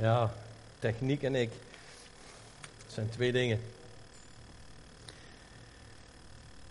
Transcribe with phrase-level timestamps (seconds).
[0.00, 0.32] Ja,
[0.78, 1.50] techniek en ik.
[2.60, 3.60] Dat zijn twee dingen.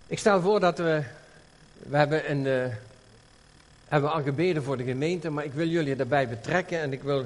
[0.07, 1.03] Ik stel voor dat we.
[1.77, 2.73] We hebben, een, uh,
[3.87, 7.25] hebben al gebeden voor de gemeente, maar ik wil jullie daarbij betrekken en ik wil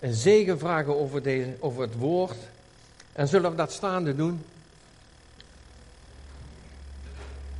[0.00, 2.36] een zegen vragen over, deze, over het woord.
[3.12, 4.44] En zullen we dat staande doen?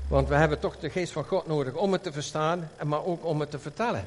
[0.08, 3.24] Want we hebben toch de geest van God nodig om het te verstaan, maar ook
[3.24, 4.04] om het te vertellen.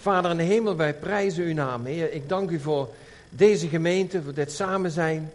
[0.00, 1.84] Vader in de hemel, wij prijzen uw naam.
[1.84, 2.88] Heer, ik dank u voor
[3.30, 5.30] deze gemeente, voor dit samen zijn.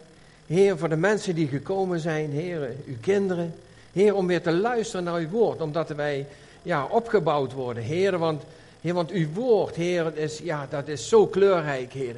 [0.46, 2.30] Heer, voor de mensen die gekomen zijn.
[2.30, 3.54] Heer, uw kinderen.
[3.92, 6.26] Heer, om weer te luisteren naar uw woord, omdat wij
[6.62, 7.82] ja, opgebouwd worden.
[7.82, 8.42] Heer, want,
[8.80, 12.14] heer, want uw woord, Heer, is, ja, dat is zo kleurrijk, Heer.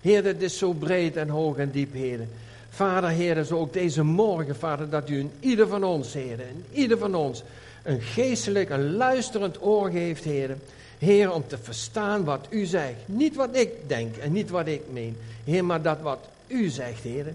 [0.00, 2.20] Heer, dat is zo breed en hoog en diep, Heer.
[2.70, 6.64] Vader, Heer, zo ook deze morgen, Vader, dat u in ieder van ons, Heer, in
[6.72, 7.42] ieder van ons,
[7.82, 10.56] een geestelijk, een luisterend oor geeft, Heer.
[11.00, 12.96] Heer, om te verstaan wat u zegt.
[13.06, 15.16] Niet wat ik denk en niet wat ik meen.
[15.44, 17.34] Heer, maar dat wat u zegt, Heer.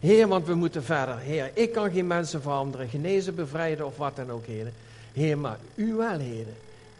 [0.00, 1.18] Heer, want we moeten verder.
[1.18, 4.72] Heer, ik kan geen mensen veranderen, genezen, bevrijden of wat dan ook, Heer.
[5.12, 6.46] Heer, maar u wel, Heer.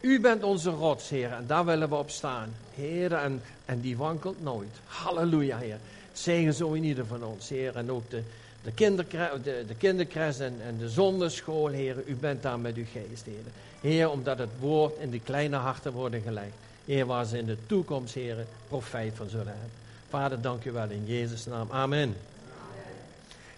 [0.00, 2.54] U bent onze rots, Heer, en daar willen we op staan.
[2.74, 4.74] Heer, en, en die wankelt nooit.
[4.84, 5.78] Halleluja, Heer.
[6.12, 7.76] Zegen zo in ieder van ons, Heer.
[7.76, 8.22] En ook de,
[8.62, 11.96] de, kinderkres, de, de kinderkres en, en de zonderschool, Heer.
[12.06, 13.52] U bent daar met uw geest, Heer.
[13.80, 16.55] Heer, omdat het woord in die kleine harten worden gelegd.
[16.84, 19.70] Heer, waar ze in de toekomst, Heer, profijt van zullen hebben.
[20.08, 21.70] Vader, dank u wel in Jezus' naam.
[21.70, 22.16] Amen.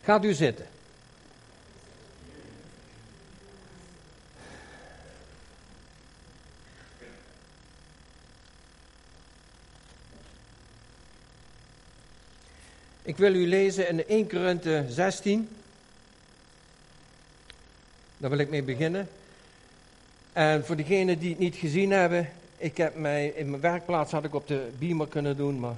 [0.02, 0.66] Gaat u zitten.
[13.02, 15.48] Ik wil u lezen in 1 Korinthe 16.
[18.16, 19.08] Daar wil ik mee beginnen.
[20.38, 24.24] En voor degenen die het niet gezien hebben, ik heb mij, in mijn werkplaats had
[24.24, 25.76] ik op de beamer kunnen doen, maar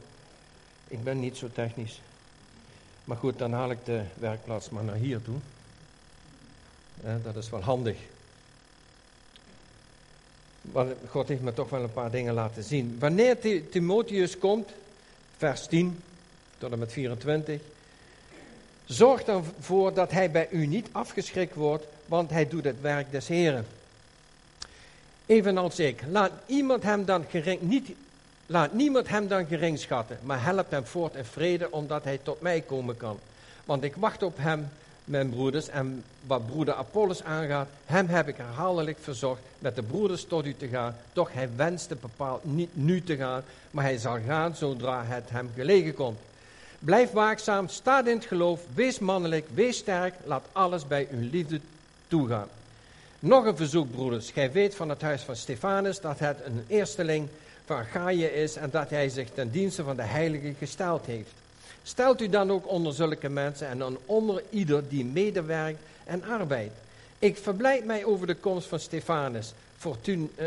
[0.88, 2.00] ik ben niet zo technisch.
[3.04, 5.36] Maar goed, dan haal ik de werkplaats maar naar hier toe.
[7.22, 7.96] dat is wel handig.
[10.60, 12.96] Maar God heeft me toch wel een paar dingen laten zien.
[12.98, 13.38] Wanneer
[13.70, 14.68] Timotheus komt,
[15.36, 16.00] vers 10
[16.58, 17.60] tot en met 24.
[18.84, 23.28] Zorg ervoor dat hij bij u niet afgeschrikt wordt, want hij doet het werk des
[23.28, 23.66] Heren.
[25.30, 26.02] Evenals ik.
[26.10, 27.90] Laat, iemand hem dan gering, niet,
[28.46, 32.40] laat niemand hem dan gering schatten, maar help hem voort in vrede, omdat hij tot
[32.40, 33.18] mij komen kan.
[33.64, 34.68] Want ik wacht op hem,
[35.04, 40.24] mijn broeders, en wat broeder Apollos aangaat, hem heb ik herhaaldelijk verzocht met de broeders
[40.24, 40.96] tot u te gaan.
[41.12, 45.50] Toch hij wenste bepaald niet nu te gaan, maar hij zal gaan zodra het hem
[45.54, 46.18] gelegen komt.
[46.78, 51.60] Blijf waakzaam, sta in het geloof, wees mannelijk, wees sterk, laat alles bij uw liefde
[52.08, 52.48] toegaan.
[53.20, 54.30] Nog een verzoek, broeders.
[54.30, 57.28] Gij weet van het huis van Stefanus dat het een eersteling
[57.64, 61.32] van Achaïe is en dat hij zich ten dienste van de heilige gesteld heeft.
[61.82, 66.74] Stelt u dan ook onder zulke mensen en dan onder ieder die medewerkt en arbeidt.
[67.18, 70.46] Ik verblijd mij over de komst van Stefanus, Fortun, uh,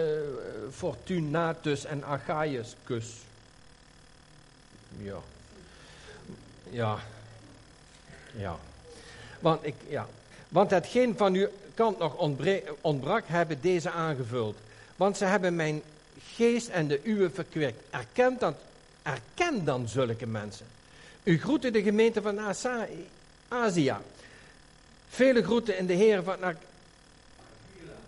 [0.72, 2.76] Fortunatus en Achaius.
[2.84, 3.06] Kus.
[4.98, 5.18] Ja.
[6.70, 6.98] Ja.
[8.36, 8.58] Ja.
[9.40, 10.08] Want, ik, ja.
[10.54, 12.16] Want hetgeen van uw kant nog
[12.82, 14.58] ontbrak, hebben deze aangevuld.
[14.96, 15.82] Want ze hebben mijn
[16.36, 17.82] geest en de uwe verkwikt.
[17.90, 18.56] Erkent dan,
[19.02, 20.66] erken dan zulke mensen.
[21.24, 22.40] U groeten de gemeente van
[23.48, 23.96] Azië.
[25.10, 26.38] Vele groeten in de heren van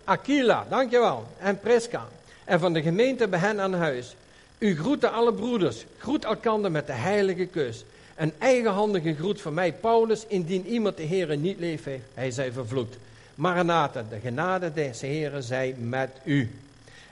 [0.04, 1.26] Aquila, dankjewel.
[1.38, 2.08] En Prisca.
[2.44, 4.16] En van de gemeente bij hen aan huis.
[4.58, 5.84] U groeten alle broeders.
[5.98, 7.84] Groet elkander met de heilige kus.
[8.16, 11.84] Een eigenhandige groet van mij, Paulus, indien iemand de Heer niet leeft
[12.14, 12.96] hij zij vervloekt.
[13.34, 16.50] Maranatha, de genade des Heeren zij met u.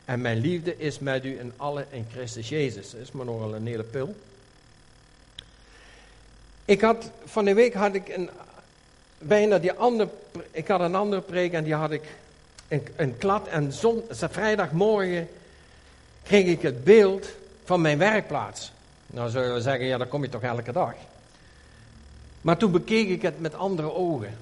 [0.04, 2.90] En mijn liefde is met u en alle in Christus Jezus.
[2.90, 4.14] Dat is maar nogal een hele pil.
[6.64, 8.30] Ik had, van de week had ik een,
[9.18, 10.10] bijna die andere,
[10.50, 12.02] ik had een andere preek en die had ik
[12.68, 13.48] een, een klad.
[13.48, 15.28] En zon, vrijdagmorgen
[16.22, 17.28] kreeg ik het beeld
[17.64, 18.72] van mijn werkplaats.
[19.14, 20.94] Nou zullen we zeggen, ja, dan kom je toch elke dag.
[22.40, 24.38] Maar toen bekeek ik het met andere ogen.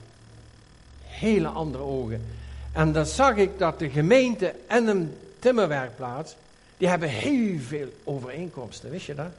[1.03, 2.25] Hele andere ogen.
[2.73, 6.37] En dan zag ik dat de gemeente en een timmerwerkplaats,
[6.77, 8.91] die hebben heel veel overeenkomsten.
[8.91, 9.31] Wist je dat?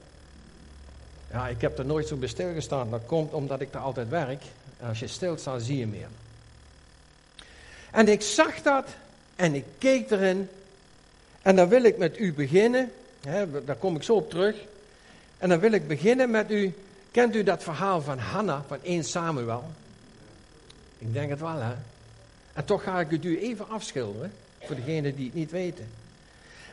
[1.32, 2.90] Ja, ik heb er nooit zo bij stilgestaan.
[2.90, 4.44] Dat komt omdat ik er altijd werk.
[4.80, 6.08] En als je stilstaat, zie je meer.
[7.92, 8.88] En ik zag dat
[9.36, 10.50] en ik keek erin.
[11.42, 12.92] En dan wil ik met u beginnen.
[13.22, 14.56] Hè, daar kom ik zo op terug.
[15.44, 16.74] En dan wil ik beginnen met u.
[17.12, 19.64] Kent u dat verhaal van Hanna van 1 Samuel?
[20.98, 21.74] Ik denk het wel, hè?
[22.54, 25.90] En toch ga ik het u even afschilderen, voor degenen die het niet weten.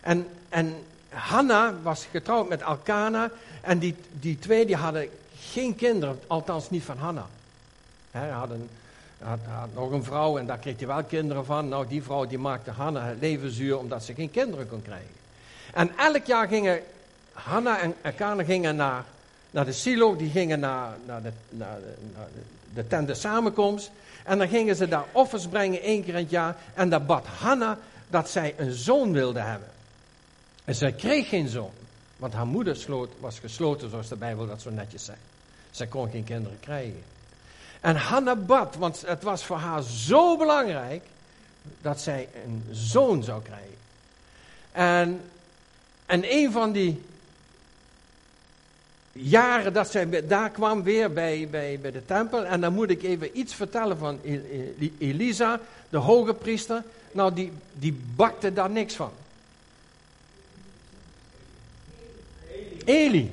[0.00, 0.74] En, en
[1.08, 3.30] Hanna was getrouwd met Alkana.
[3.60, 5.08] En die, die twee die hadden
[5.38, 7.26] geen kinderen, althans niet van Hanna.
[8.10, 8.68] Hij had, een,
[9.18, 11.68] had, had, nog een vrouw en daar kreeg hij wel kinderen van.
[11.68, 15.14] Nou, die vrouw die maakte Hanna het leven zuur omdat ze geen kinderen kon krijgen.
[15.72, 16.82] En elk jaar gingen
[17.44, 19.04] Hanna en Elkana gingen naar,
[19.50, 21.78] naar de silo, die gingen naar, naar, de, naar,
[22.74, 23.90] de, de, samenkomst.
[24.24, 26.56] En dan gingen ze daar offers brengen één keer in het jaar.
[26.74, 27.78] En daar bad Hanna
[28.08, 29.68] dat zij een zoon wilde hebben.
[30.64, 31.70] En zij kreeg geen zoon.
[32.16, 32.86] Want haar moeder
[33.20, 35.18] was gesloten, zoals de Bijbel dat zo netjes zegt.
[35.70, 37.02] Zij kon geen kinderen krijgen.
[37.80, 41.02] En Hanna bad, want het was voor haar zo belangrijk
[41.80, 43.76] dat zij een zoon zou krijgen.
[44.72, 45.20] En,
[46.06, 47.02] en een van die
[49.12, 52.44] jaren dat zij daar kwam weer bij, bij, bij de tempel.
[52.44, 54.20] En dan moet ik even iets vertellen van
[54.98, 56.82] Elisa, de hoge priester.
[57.12, 59.10] Nou, die, die bakte daar niks van.
[62.84, 63.30] Eli.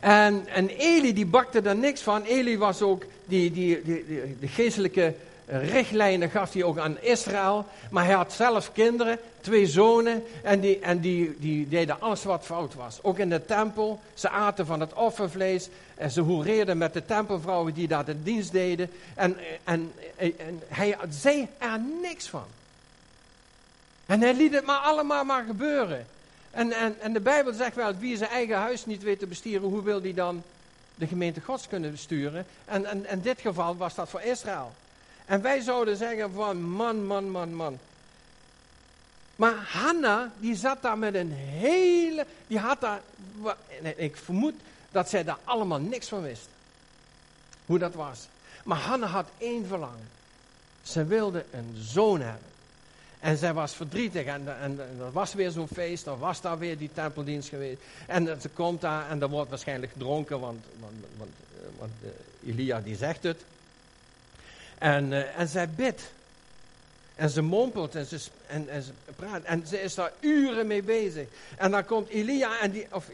[0.00, 2.22] En, en Eli die bakte daar niks van.
[2.22, 4.04] Eli was ook, die, die, die,
[4.38, 5.14] die geestelijke
[5.46, 7.66] richtlijnen gaf hij ook aan Israël.
[7.90, 10.24] Maar hij had zelf kinderen, twee zonen.
[10.42, 12.98] En die, en die, die deden alles wat fout was.
[13.02, 14.00] Ook in de tempel.
[14.14, 15.68] Ze aten van het offervlees.
[15.94, 18.90] En ze hoereerden met de tempelvrouwen die daar de dienst deden.
[19.14, 22.46] En, en, en hij zei er niks van.
[24.06, 26.06] En hij liet het maar allemaal maar gebeuren.
[26.50, 29.68] En, en, en de Bijbel zegt wel, wie zijn eigen huis niet weet te bestieren,
[29.68, 30.42] hoe wil die dan
[30.94, 32.46] de gemeente Gods kunnen besturen?
[32.64, 34.72] En, en in dit geval was dat voor Israël.
[35.26, 37.78] En wij zouden zeggen van man, man, man, man.
[39.36, 43.00] Maar Hanna, die zat daar met een hele, die had daar,
[43.96, 44.54] ik vermoed
[44.90, 46.48] dat zij daar allemaal niks van wist.
[47.66, 48.28] Hoe dat was.
[48.64, 50.08] Maar Hanna had één verlangen.
[50.82, 52.54] Ze wilde een zoon hebben.
[53.20, 56.78] En zij was verdrietig en, en, er was weer zo'n feest, er was daar weer
[56.78, 57.80] die tempeldienst geweest.
[58.06, 60.94] En ze komt daar en er wordt waarschijnlijk gedronken, want, want,
[61.78, 63.44] want, uh, Elia die zegt het.
[64.78, 66.02] En, uh, en zij bidt.
[67.14, 69.42] En ze mompelt en ze, en, en ze praat.
[69.42, 71.28] En ze is daar uren mee bezig.
[71.56, 72.86] En dan komt Elia en die.
[72.90, 73.08] Of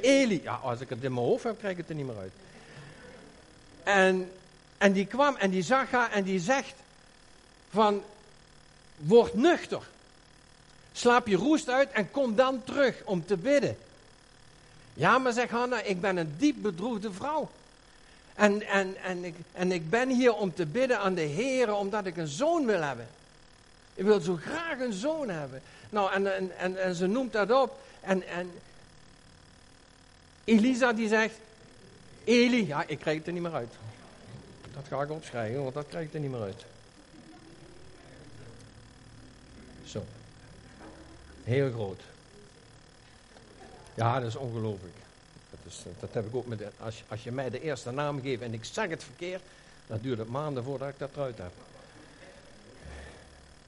[0.00, 0.40] Eli.
[0.42, 2.32] Ja, als ik het in mijn hoofd heb, krijg ik het er niet meer uit.
[3.82, 4.30] En,
[4.78, 6.74] en die kwam en die zag haar en die zegt:
[7.70, 8.02] van.
[8.98, 9.82] Word nuchter.
[10.92, 13.76] Slaap je roest uit en kom dan terug om te bidden.
[14.94, 17.50] Ja, maar zegt Hanna, ik ben een diep bedroefde vrouw.
[18.38, 22.06] En, en, en, ik, en ik ben hier om te bidden aan de Heer, omdat
[22.06, 23.08] ik een zoon wil hebben.
[23.94, 25.62] Ik wil zo graag een zoon hebben.
[25.90, 27.80] Nou, en, en, en, en ze noemt dat op.
[28.00, 28.50] En, en
[30.44, 31.34] Elisa die zegt,
[32.24, 33.72] Eli, ja, ik krijg het er niet meer uit.
[34.74, 36.64] Dat ga ik opschrijven, want dat krijg ik er niet meer uit.
[39.84, 40.04] Zo.
[41.44, 42.00] Heel groot.
[43.94, 44.97] Ja, dat is ongelooflijk.
[45.68, 48.42] Dat, is, dat heb ik ook met, als, als je mij de eerste naam geeft
[48.42, 49.42] en ik zeg het verkeerd,
[49.86, 51.52] dan duurt het maanden voordat ik dat eruit heb.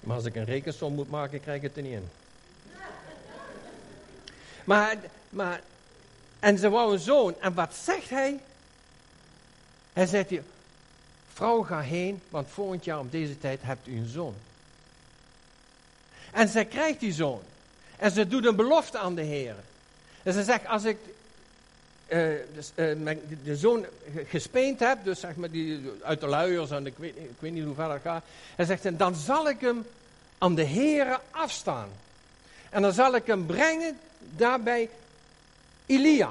[0.00, 2.08] Maar als ik een rekensom moet maken, krijg ik het er niet in.
[4.64, 4.96] Maar,
[5.28, 5.60] maar,
[6.38, 7.34] en ze wou een zoon.
[7.40, 8.40] En wat zegt hij?
[9.92, 10.32] Hij zegt,
[11.32, 14.34] vrouw ga heen, want volgend jaar om deze tijd hebt u een zoon.
[16.32, 17.42] En zij krijgt die zoon.
[17.96, 19.54] En ze doet een belofte aan de Heer.
[20.22, 20.96] En ze zegt, als ik
[22.10, 23.86] uh, dus, uh, de zoon
[24.26, 27.64] gespeend heb, dus zeg maar die, uit de luiers en ik weet, ik weet niet
[27.64, 28.24] hoe ver dat gaat.
[28.56, 29.86] Hij zegt, dan zal ik hem
[30.38, 31.88] aan de Heere afstaan.
[32.70, 33.98] En dan zal ik hem brengen
[34.36, 34.88] daarbij
[35.86, 36.30] Elia.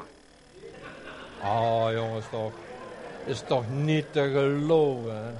[1.43, 2.53] Oh jongens toch,
[3.25, 5.37] is toch niet te geloven.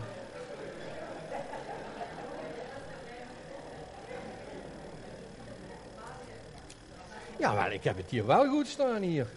[7.38, 9.28] Ja, maar ik heb het hier wel goed staan hier.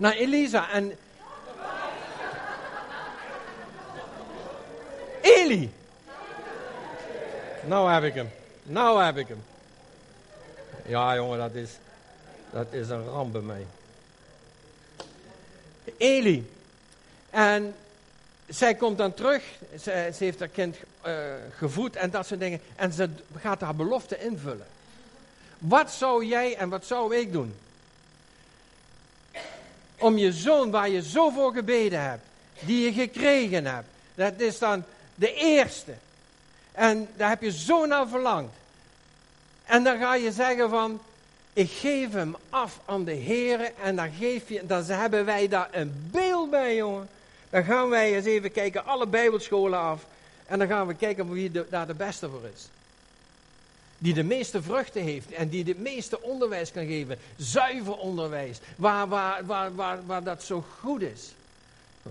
[0.00, 0.96] Naar Elisa en...
[5.20, 5.72] Eli.
[7.66, 8.30] Nou heb ik hem.
[8.62, 9.42] Nou heb ik hem.
[10.86, 11.70] Ja, jongen, dat is,
[12.50, 13.66] dat is een ramp bij mij.
[15.96, 16.50] Eli.
[17.30, 17.74] En
[18.48, 19.44] zij komt dan terug.
[19.80, 20.76] Ze, ze heeft haar kind
[21.06, 21.14] uh,
[21.56, 22.60] gevoed en dat soort dingen.
[22.76, 24.66] En ze gaat haar belofte invullen.
[25.58, 27.54] Wat zou jij en wat zou ik doen?
[30.00, 32.24] Om je zoon waar je zo voor gebeden hebt,
[32.60, 35.94] die je gekregen hebt, dat is dan de eerste.
[36.72, 38.52] En daar heb je zo naar verlangd.
[39.64, 41.00] En dan ga je zeggen van,
[41.52, 45.68] ik geef hem af aan de Heer en dan, geef je, dan hebben wij daar
[45.72, 47.08] een beeld bij, jongen.
[47.50, 50.04] Dan gaan wij eens even kijken, alle bijbelscholen af.
[50.46, 52.68] En dan gaan we kijken wie daar de beste voor is.
[54.02, 57.18] Die de meeste vruchten heeft en die het meeste onderwijs kan geven.
[57.36, 61.32] Zuiver onderwijs, waar, waar, waar, waar, waar dat zo goed is.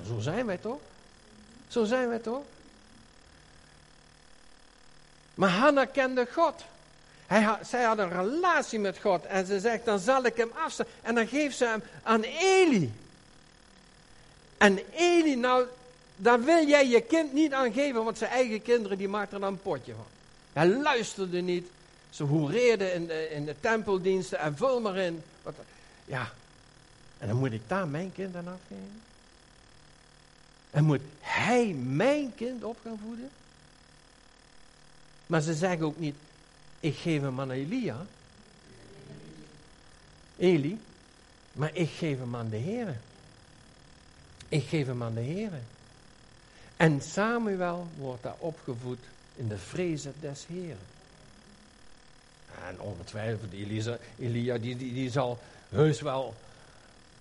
[0.07, 0.79] Zo zijn wij toch?
[1.67, 2.43] Zo zijn wij toch?
[5.33, 6.63] Maar Hanna kende God.
[7.27, 10.51] Hij had, zij had een relatie met God en ze zegt, dan zal ik hem
[10.65, 10.85] afstaan.
[11.01, 12.91] En dan geeft ze hem aan Eli.
[14.57, 15.65] En Eli, nou,
[16.15, 19.39] daar wil jij je kind niet aan geven, want zijn eigen kinderen, die maakten er
[19.41, 20.05] dan een potje van.
[20.53, 21.67] Hij luisterde niet.
[22.09, 25.23] Ze hoereerden in de, in de tempeldiensten en vul maar in.
[25.41, 25.55] Wat,
[26.05, 26.31] ja,
[27.17, 29.01] en dan moet ik daar mijn kind aan afgeven?
[30.71, 33.29] En moet hij mijn kind op gaan voeden?
[35.25, 36.15] Maar ze zeggen ook niet,
[36.79, 38.05] ik geef hem aan Elia.
[40.37, 40.79] Eli.
[41.51, 42.97] Maar ik geef hem aan de Heer.
[44.47, 45.51] Ik geef hem aan de Heer.
[46.77, 48.99] En Samuel wordt daar opgevoed
[49.35, 50.98] in de vrezen des Heren.
[52.67, 55.39] En ongetwijfeld, Elisa, Elia die, die, die zal
[55.69, 56.33] heus wel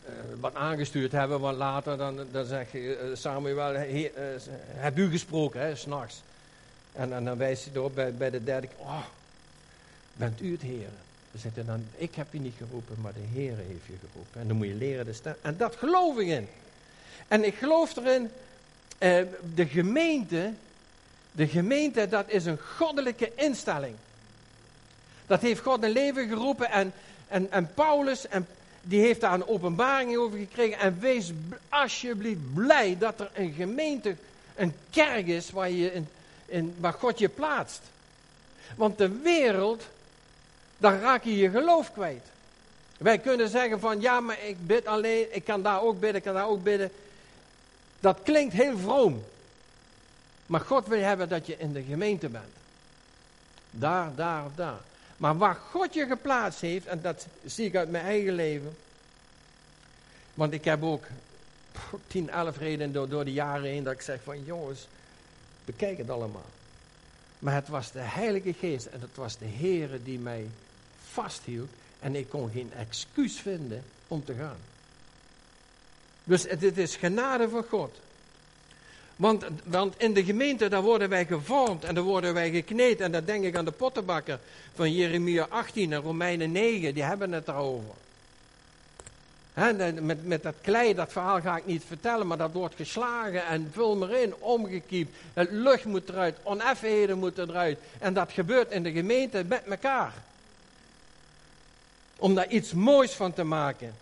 [0.05, 4.41] uh, wat aangestuurd hebben, want later dan, dan zegt uh, Samuel, he, uh,
[4.75, 6.23] heb u gesproken, hè, s'nachts.
[6.93, 9.05] En, en, dan wijst hij erop bij, bij de derde oh,
[10.13, 10.89] bent u het Heer?
[11.55, 14.41] Dan dan, ik heb je niet geroepen, maar de Heer heeft je geroepen.
[14.41, 15.35] En dan moet je leren de stem.
[15.43, 16.49] En dat geloof ik in.
[17.29, 18.31] En ik geloof erin,
[19.55, 20.53] de gemeente
[21.39, 23.95] de gemeente, dat is een goddelijke instelling.
[25.29, 26.93] Dat heeft God een leven geroepen en,
[27.29, 28.47] en, en Paulus, en,
[28.83, 30.79] die heeft daar een openbaring over gekregen.
[30.79, 31.33] En wees
[31.69, 34.17] alsjeblieft blij dat er een gemeente,
[34.55, 36.09] een kerk is waar, je in,
[36.47, 37.81] in, waar God je plaatst.
[38.77, 39.83] Want de wereld,
[40.79, 42.27] daar raak je je geloof kwijt.
[42.99, 46.23] Wij kunnen zeggen van ja, maar ik bid alleen, ik kan daar ook bidden, ik
[46.23, 46.91] kan daar ook bidden.
[48.01, 49.25] Dat klinkt heel vroom.
[50.47, 52.53] Maar God wil hebben dat je in de gemeente bent.
[53.71, 54.81] Daar, daar of daar.
[55.19, 58.77] Maar waar God je geplaatst heeft, en dat zie ik uit mijn eigen leven.
[60.35, 61.05] Want ik heb ook
[62.07, 64.87] 10, 11 redenen door, door de jaren heen dat ik zeg van jongens,
[65.65, 66.47] bekijk het allemaal.
[67.39, 70.47] Maar het was de Heilige Geest en het was de Heere die mij
[71.11, 71.71] vasthield.
[72.01, 74.59] En ik kon geen excuus vinden om te gaan.
[76.25, 77.99] Dus het is genade van God.
[79.19, 83.01] Want, want in de gemeente, daar worden wij gevormd en daar worden wij gekneed.
[83.01, 84.39] En dan denk ik aan de pottenbakker
[84.75, 87.95] van Jeremia 18 en Romeinen 9, die hebben het daarover.
[89.55, 93.71] Met, met dat klei, dat verhaal ga ik niet vertellen, maar dat wordt geslagen en
[93.73, 95.17] vul maar in, omgekiept.
[95.33, 97.79] Het lucht moet eruit, oneffenheden moeten eruit.
[97.99, 100.13] En dat gebeurt in de gemeente met elkaar.
[102.17, 103.95] Om daar iets moois van te maken.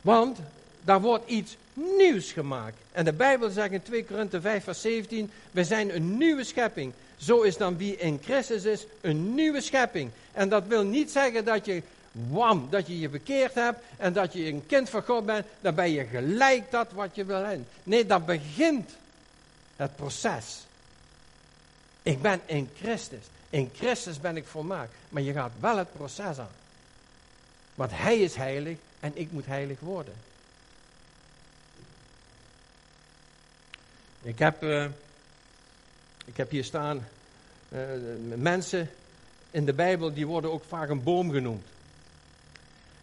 [0.00, 0.38] Want
[0.84, 2.76] daar wordt iets nieuws gemaakt.
[2.92, 6.92] En de Bijbel zegt in 2 Korinthe 5 vers 17, we zijn een nieuwe schepping.
[7.16, 10.10] Zo is dan wie in Christus is, een nieuwe schepping.
[10.32, 14.32] En dat wil niet zeggen dat je, wam, dat je je bekeerd hebt en dat
[14.32, 17.66] je een kind van God bent, dan ben je gelijk dat wat je wil hebben.
[17.82, 18.90] Nee, dan begint
[19.76, 20.64] het proces.
[22.02, 23.24] Ik ben in Christus.
[23.50, 24.92] In Christus ben ik volmaakt.
[25.08, 26.48] Maar je gaat wel het proces aan.
[27.74, 30.14] Want Hij is heilig en ik moet heilig worden.
[34.24, 34.84] Ik heb, uh,
[36.24, 37.06] ik heb hier staan,
[37.68, 37.80] uh,
[38.36, 38.90] mensen
[39.50, 41.66] in de Bijbel die worden ook vaak een boom genoemd.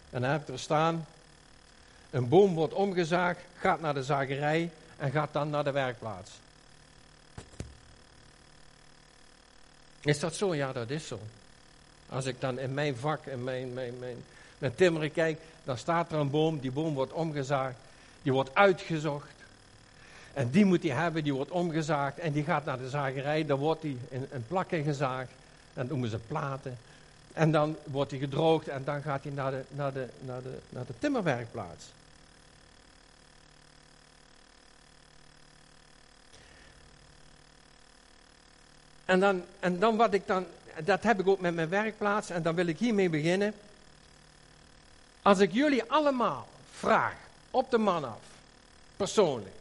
[0.09, 1.05] En dan heb ik er staan,
[2.09, 6.31] een boom wordt omgezaagd, gaat naar de zagerij en gaat dan naar de werkplaats.
[10.01, 10.55] Is dat zo?
[10.55, 11.19] Ja, dat is zo.
[12.09, 14.23] Als ik dan in mijn vak, in mijn, mijn, mijn,
[14.57, 17.77] mijn timmeren kijk, dan staat er een boom, die boom wordt omgezaagd,
[18.21, 19.40] die wordt uitgezocht.
[20.33, 23.45] En die moet hij hebben, die wordt omgezaagd en die gaat naar de zagerij.
[23.45, 25.31] Dan wordt die in, in plakken gezaagd.
[25.73, 26.77] Dan noemen ze platen.
[27.33, 30.57] En dan wordt hij gedroogd en dan gaat hij naar de, naar de, naar de,
[30.69, 31.85] naar de timmerwerkplaats.
[39.05, 40.45] En dan, en dan wat ik dan,
[40.83, 43.53] dat heb ik ook met mijn werkplaats en dan wil ik hiermee beginnen.
[45.21, 47.15] Als ik jullie allemaal vraag,
[47.51, 48.19] op de man af,
[48.97, 49.60] persoonlijk.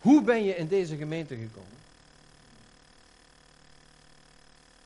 [0.00, 1.78] Hoe ben je in deze gemeente gekomen?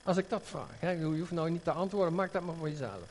[0.02, 2.68] Als ik dat vraag, hè, je hoeft nou niet te antwoorden, maak dat maar voor
[2.68, 3.02] jezelf.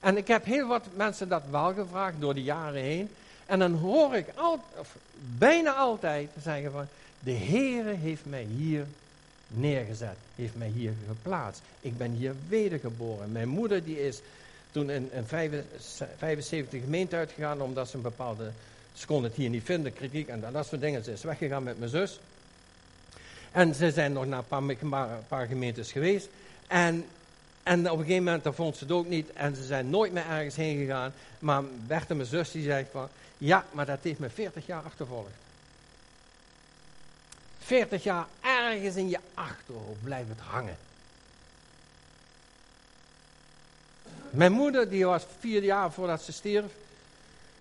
[0.00, 3.10] En ik heb heel wat mensen dat wel gevraagd door de jaren heen.
[3.46, 4.96] En dan hoor ik al, of
[5.38, 6.86] bijna altijd zeggen van,
[7.20, 8.86] de Heere heeft mij hier
[9.48, 11.62] neergezet, heeft mij hier geplaatst.
[11.80, 13.32] Ik ben hier wedergeboren.
[13.32, 14.20] Mijn moeder die is
[14.70, 18.50] toen in, in 75 gemeente uitgegaan omdat ze een bepaalde
[18.96, 21.04] ze kon het hier niet vinden, kritiek en dat soort dingen.
[21.04, 22.18] Ze is weggegaan met mijn zus.
[23.52, 26.28] En ze zijn nog naar een paar, een paar gemeentes geweest.
[26.66, 27.06] En,
[27.62, 29.32] en op een gegeven moment vond ze het ook niet.
[29.32, 31.12] En ze zijn nooit meer ergens heen gegaan.
[31.38, 33.08] Maar Bert en mijn zus die zegt van...
[33.38, 35.30] Ja, maar dat heeft me 40 jaar achtervolgd.
[37.58, 40.76] 40 jaar ergens in je achterhoofd blijft het hangen.
[44.30, 46.72] Mijn moeder, die was vier jaar voordat ze stierf.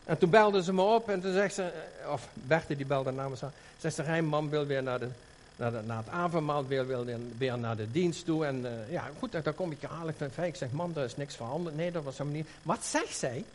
[0.05, 3.11] En toen belde ze me op en toen zegt ze, eh, of Berthe die belde
[3.11, 3.51] namens haar.
[3.77, 5.07] Zegt ze, Rijn, mam wil weer naar, de,
[5.55, 7.05] naar, de, naar het avondmaal, wil, wil
[7.37, 8.45] weer naar de dienst toe.
[8.45, 10.15] En uh, ja, goed, dan kom ik je halen.
[10.17, 11.75] Ik Ik zeg, mam, er is niks veranderd.
[11.75, 12.47] Nee, dat was helemaal niet.
[12.61, 13.45] Wat zegt zij?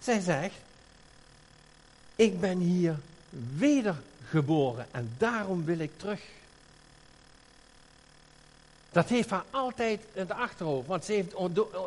[0.00, 0.54] Zij zegt,
[2.16, 2.96] ik ben hier
[3.56, 6.20] wedergeboren en daarom wil ik terug.
[8.96, 10.86] Dat heeft haar altijd in de achterhoofd.
[10.86, 11.32] Want ze heeft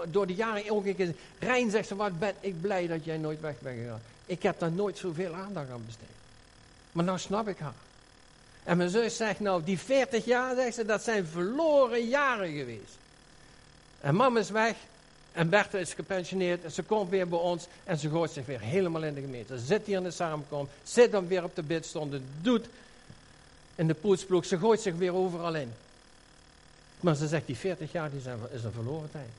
[0.08, 1.16] door de jaren ook keer...
[1.40, 4.02] Rijn zegt ze, wat ben ik blij dat jij nooit weg bent gegaan.
[4.26, 6.08] Ik heb daar nooit zoveel aandacht aan besteed.
[6.92, 7.74] Maar nou snap ik haar.
[8.64, 12.98] En mijn zus zegt nou, die 40 jaar, zegt ze, dat zijn verloren jaren geweest.
[14.02, 14.76] En mam is weg.
[15.32, 16.64] En Bertha is gepensioneerd.
[16.64, 17.68] En ze komt weer bij ons.
[17.84, 19.60] En ze gooit zich weer helemaal in de gemeente.
[19.60, 20.72] Ze zit hier in de samenkomst.
[20.84, 22.26] Zit dan weer op de bidstonden.
[22.42, 22.66] Doet
[23.76, 24.46] in de poetsploeg.
[24.46, 25.74] Ze gooit zich weer overal in.
[27.00, 29.30] Maar ze zegt, die 40 jaar die zijn, is een verloren tijd.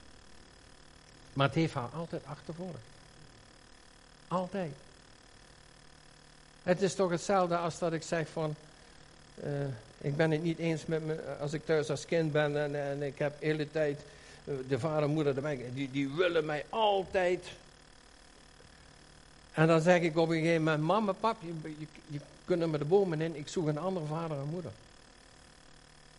[1.33, 2.79] Maar het heeft haar altijd achtervolgd.
[4.29, 4.73] Altijd.
[6.63, 8.55] Het is toch hetzelfde als dat ik zeg van...
[9.45, 9.51] Uh,
[9.99, 13.03] ik ben het niet eens met me, als ik thuis als kind ben en, en
[13.03, 14.01] ik heb de hele tijd
[14.45, 15.35] uh, de vader en moeder
[15.75, 17.47] die, die willen mij altijd.
[19.53, 22.79] En dan zeg ik op een gegeven moment, mama, pap, je, je, je kunt me
[22.79, 24.73] de bomen in, ik zoek een andere vader en moeder.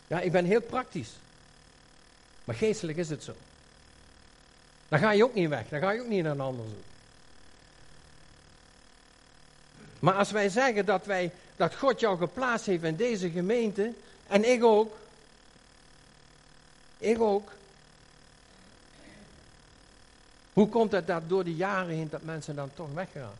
[0.07, 1.11] Ja, ik ben heel praktisch.
[2.43, 3.33] Maar geestelijk is het zo.
[4.87, 5.67] Dan ga je ook niet weg.
[5.67, 6.89] Dan ga je ook niet naar een ander zoeken.
[9.99, 13.93] Maar als wij zeggen dat, wij, dat God jou geplaatst heeft in deze gemeente,
[14.27, 14.95] en ik ook,
[16.97, 17.51] ik ook,
[20.53, 23.33] hoe komt het dat door de jaren heen dat mensen dan toch weggaan?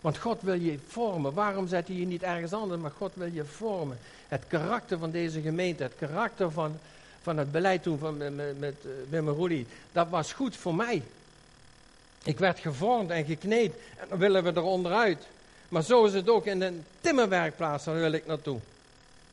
[0.00, 1.34] Want God wil je vormen.
[1.34, 2.80] Waarom zet hij je niet ergens anders?
[2.80, 3.98] Maar God wil je vormen.
[4.28, 6.78] Het karakter van deze gemeente, het karakter van,
[7.22, 8.74] van het beleid toen van, met, met,
[9.08, 11.02] met Roelie, dat was goed voor mij.
[12.24, 15.26] Ik werd gevormd en gekneed en dan willen we er onderuit.
[15.68, 18.60] Maar zo is het ook in een timmerwerkplaats, daar wil ik naartoe.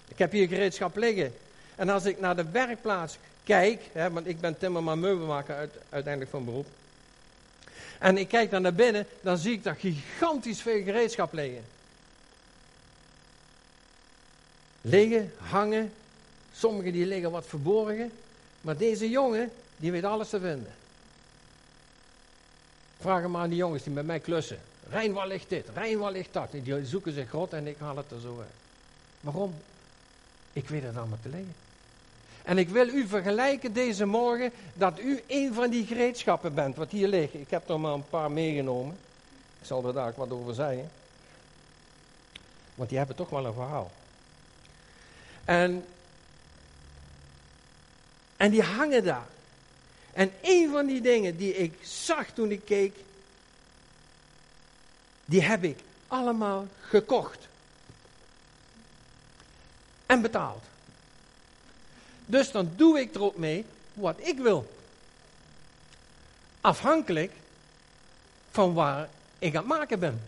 [0.07, 1.33] Ik heb hier gereedschap liggen.
[1.75, 6.31] En als ik naar de werkplaats kijk, hè, want ik ben timmerman meubelmaker uit, uiteindelijk
[6.31, 6.67] van beroep.
[8.03, 11.63] En ik kijk naar binnen, dan zie ik daar gigantisch veel gereedschap liggen.
[14.81, 15.93] Liggen, hangen.
[16.53, 18.11] Sommige die liggen wat verborgen.
[18.61, 20.73] Maar deze jongen, die weet alles te vinden.
[22.99, 24.59] Vraag hem aan die jongens die met mij klussen.
[24.89, 25.67] Rijn, waar ligt dit?
[25.73, 26.51] Rijn, waar ligt dat?
[26.51, 28.49] Die zoeken zich rot en ik haal het er zo uit.
[29.19, 29.55] Waarom?
[30.53, 31.53] Ik weet het allemaal te liggen.
[32.43, 36.91] En ik wil u vergelijken deze morgen dat u een van die gereedschappen bent wat
[36.91, 37.39] hier liggen.
[37.39, 38.97] Ik heb er maar een paar meegenomen.
[39.59, 40.91] Ik zal er daar wat over zeggen.
[42.75, 43.91] Want die hebben toch wel een verhaal.
[45.45, 45.85] En,
[48.37, 49.27] en die hangen daar.
[50.13, 52.95] En een van die dingen die ik zag toen ik keek,
[55.25, 57.47] die heb ik allemaal gekocht.
[60.05, 60.63] En betaald.
[62.33, 64.73] Dus dan doe ik er ook mee wat ik wil.
[66.61, 67.31] Afhankelijk
[68.51, 70.21] van waar ik aan het maken ben.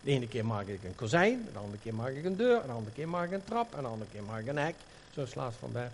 [0.00, 2.72] De ene keer maak ik een kozijn, de andere keer maak ik een deur, de
[2.72, 4.74] andere keer maak ik een trap, en de andere keer maak ik een hek.
[5.14, 5.90] Zo slaat van bij.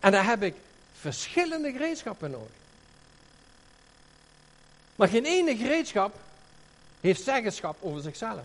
[0.00, 0.54] En daar heb ik
[0.92, 2.56] verschillende gereedschappen nodig.
[4.96, 6.14] Maar geen ene gereedschap
[7.00, 8.44] heeft zeggenschap over zichzelf.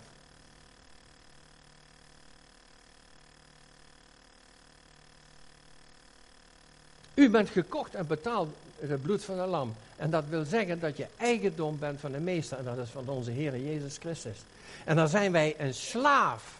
[7.26, 9.74] U bent gekocht en betaald het bloed van een lam.
[9.96, 12.58] En dat wil zeggen dat je eigendom bent van de meester.
[12.58, 14.38] En dat is van onze Heer Jezus Christus.
[14.84, 16.58] En dan zijn wij een slaaf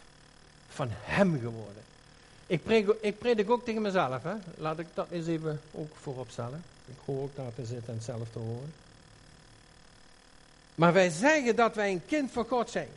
[0.68, 1.82] van Hem geworden.
[2.46, 4.22] Ik predik, ik predik ook tegen mezelf.
[4.22, 4.34] Hè?
[4.56, 6.62] Laat ik dat eens even ook voorop stellen.
[6.86, 8.72] Ik hoor ook daar te zitten en zelf te horen.
[10.74, 12.88] Maar wij zeggen dat wij een kind van God zijn.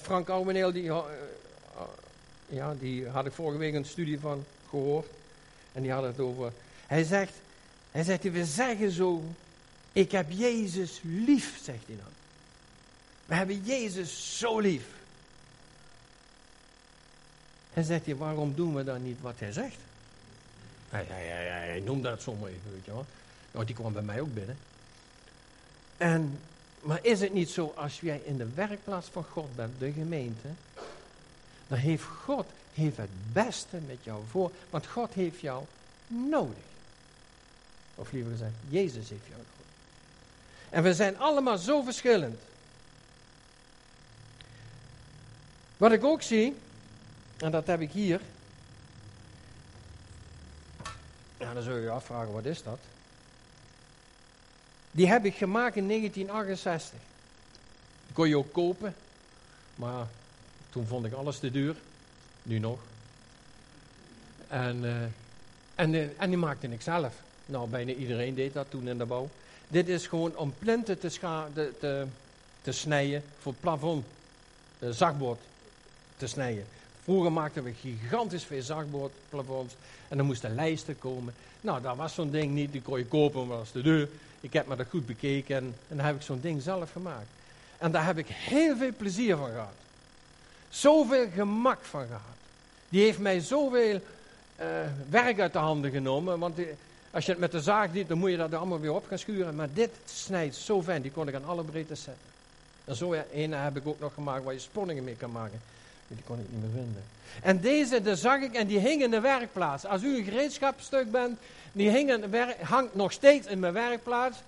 [0.00, 0.98] Frank Ouweneel, die, uh,
[2.46, 5.06] ja, die had ik vorige week een studie van gehoord.
[5.72, 6.52] En die had het over.
[6.86, 7.32] Hij zegt,
[7.90, 9.22] hij zegt, we zeggen zo,
[9.92, 12.12] ik heb Jezus lief, zegt hij dan.
[13.26, 14.84] We hebben Jezus zo lief.
[17.72, 19.76] En zegt waarom doen we dan niet wat hij zegt?
[20.88, 23.06] Hij, hij, hij, hij noemde dat zomaar even, weet je wel.
[23.50, 24.56] Nou, die kwam bij mij ook binnen.
[25.96, 26.38] En,
[26.80, 30.48] maar is het niet zo, als jij in de werkplaats van God bent, de gemeente,
[31.68, 35.64] dan heeft God heeft het beste met jou voor, want God heeft jou
[36.06, 36.64] nodig.
[37.94, 39.48] Of liever gezegd, Jezus heeft jou nodig.
[40.70, 42.40] En we zijn allemaal zo verschillend.
[45.76, 46.56] Wat ik ook zie,
[47.36, 48.20] en dat heb ik hier.
[51.36, 52.78] Ja, dan zul je je afvragen, wat is dat?
[54.90, 56.98] Die heb ik gemaakt in 1968.
[58.06, 58.94] Die kon je ook kopen,
[59.74, 60.06] maar
[60.70, 61.76] toen vond ik alles te duur.
[62.42, 62.78] Nu nog.
[64.48, 65.02] En, uh,
[65.74, 67.14] en, uh, en die maakte ik zelf.
[67.46, 69.28] Nou, bijna iedereen deed dat toen in de bouw.
[69.68, 71.08] Dit is gewoon om plinten te,
[71.54, 72.06] te, te,
[72.62, 74.06] te snijden voor plafond,
[74.78, 74.90] uh,
[76.16, 76.66] te snijden.
[77.02, 79.74] Vroeger maakten we gigantisch veel zakbordplafonds
[80.08, 81.34] en dan moesten lijsten komen.
[81.60, 84.08] Nou, dat was zo'n ding niet, die kon je kopen, maar was de deur.
[84.40, 87.28] Ik heb me dat goed bekeken en, en dan heb ik zo'n ding zelf gemaakt.
[87.78, 89.74] En daar heb ik heel veel plezier van gehad.
[90.70, 92.22] Zoveel gemak van gehad.
[92.88, 94.00] Die heeft mij zoveel
[94.60, 94.66] uh,
[95.08, 96.38] werk uit de handen genomen.
[96.38, 96.58] Want
[97.10, 99.06] als je het met de zaag doet, dan moet je dat er allemaal weer op
[99.08, 99.54] gaan schuren.
[99.54, 102.24] Maar dit snijdt zo fijn, die kon ik aan alle breedtes zetten.
[102.84, 105.60] En zo een heb ik ook nog gemaakt waar je sponningen mee kan maken.
[106.08, 107.02] Die kon ik niet meer vinden.
[107.42, 109.84] En deze, de zag ik en die hing in de werkplaats.
[109.84, 111.38] Als u een gereedschapstuk bent,
[111.72, 112.08] die
[112.62, 114.38] hangt nog steeds in mijn werkplaats.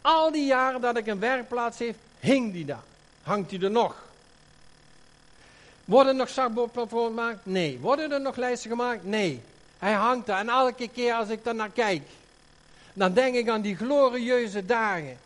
[0.00, 2.82] Al die jaren dat ik een werkplaats heb, hing die daar.
[3.22, 4.04] Hangt die er nog.
[5.84, 7.38] Worden er nog zakbordplafonds gemaakt?
[7.42, 7.78] Nee.
[7.78, 9.04] Worden er nog lijsten gemaakt?
[9.04, 9.42] Nee.
[9.78, 10.38] Hij hangt daar.
[10.38, 12.02] En elke keer als ik daar naar kijk,
[12.92, 15.18] dan denk ik aan die glorieuze dagen.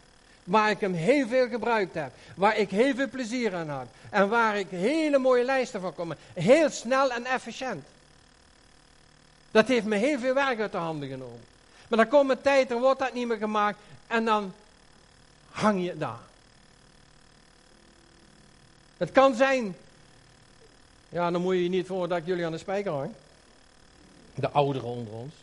[0.45, 2.13] Waar ik hem heel veel gebruikt heb.
[2.35, 3.87] Waar ik heel veel plezier aan had.
[4.11, 6.13] En waar ik hele mooie lijsten van kom.
[6.35, 7.85] Heel snel en efficiënt.
[9.51, 11.41] Dat heeft me heel veel werk uit de handen genomen.
[11.89, 13.79] Maar dan komt een tijd, dan wordt dat niet meer gemaakt.
[14.07, 14.55] En dan
[15.51, 16.19] hang je daar.
[18.97, 19.77] Het kan zijn.
[21.09, 23.13] Ja, dan moet je je niet voor dat ik jullie aan de spijker hang.
[24.35, 25.35] De ouderen onder ons.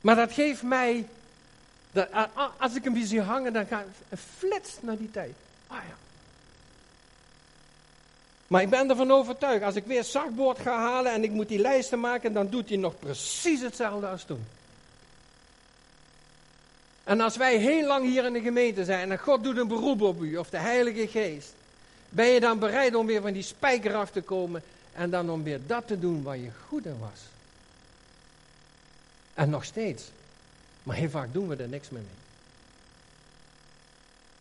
[0.00, 1.08] Maar dat geeft mij,
[1.92, 2.08] dat,
[2.58, 5.34] als ik hem weer zie hangen, dan gaat het flits naar die tijd.
[5.66, 5.94] Ah ja.
[8.46, 11.58] Maar ik ben ervan overtuigd, als ik weer zakboord ga halen en ik moet die
[11.58, 14.44] lijsten maken, dan doet hij nog precies hetzelfde als toen.
[17.04, 20.00] En als wij heel lang hier in de gemeente zijn en God doet een beroep
[20.02, 21.54] op u, of de Heilige Geest,
[22.12, 25.42] ben je dan bereid om weer van die spijker af te komen en dan om
[25.42, 27.20] weer dat te doen waar je goed in was?
[29.34, 30.04] En nog steeds.
[30.82, 32.20] Maar heel vaak doen we er niks meer mee.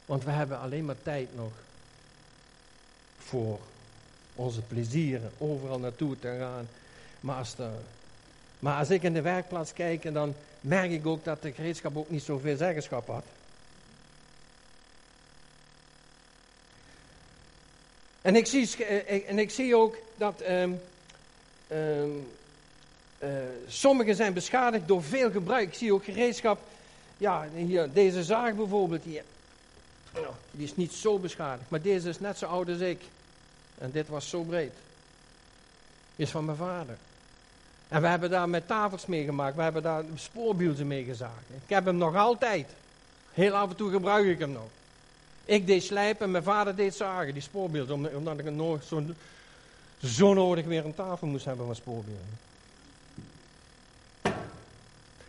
[0.05, 1.51] Want we hebben alleen maar tijd nog
[3.17, 3.60] voor
[4.36, 6.67] onze plezieren, overal naartoe te gaan.
[7.19, 7.55] Maar als,
[8.60, 12.10] maar als ik in de werkplaats kijk, dan merk ik ook dat de gereedschap ook
[12.10, 13.23] niet zoveel zeggenschap had.
[18.21, 20.81] En ik zie, eh, en ik zie ook dat um,
[21.71, 22.27] um,
[23.23, 23.29] uh,
[23.67, 25.67] sommige zijn beschadigd door veel gebruik.
[25.67, 26.60] Ik zie ook gereedschap.
[27.17, 29.03] Ja, hier, deze zaag bijvoorbeeld.
[29.03, 29.23] Hier.
[30.13, 31.69] Nou, die is niet zo beschadigd.
[31.69, 33.01] Maar deze is net zo oud als ik.
[33.77, 34.73] En dit was zo breed.
[36.15, 36.97] Die is van mijn vader.
[37.88, 39.55] En we hebben daar met tafels mee gemaakt.
[39.55, 41.49] We hebben daar spoorbielzen mee gezaagd.
[41.63, 42.67] Ik heb hem nog altijd.
[43.34, 44.69] Heel af en toe gebruik ik hem nog.
[45.51, 48.15] Ik deed slijpen en mijn vader deed zagen, die spoorbeelden.
[48.15, 49.03] Omdat ik nog zo,
[50.03, 52.39] zo nodig weer een tafel moest hebben van spoorbeelden.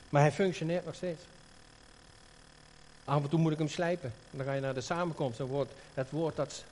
[0.09, 1.23] Maar hij functioneert nog steeds.
[3.05, 4.13] Af en toe moet ik hem slijpen.
[4.31, 5.41] dan ga je naar de samenkomst.
[5.41, 6.65] En wordt, het woord dat,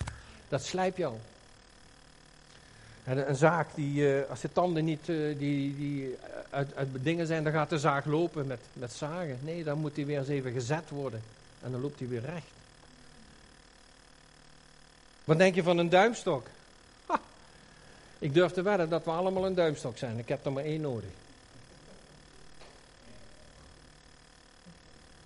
[0.49, 1.21] dat slijp al.
[3.05, 6.17] En een zaak die, uh, als de tanden niet uh, die, die
[6.51, 9.39] uit, uit dingen zijn, dan gaat de zaag lopen met, met zagen.
[9.43, 11.23] Nee, dan moet hij weer eens even gezet worden.
[11.63, 12.60] En dan loopt hij weer recht.
[15.31, 16.47] Wat denk je van een duimstok?
[17.07, 17.21] Ha,
[18.19, 20.19] ik durf te wedden dat we allemaal een duimstok zijn.
[20.19, 21.11] Ik heb er maar één nodig.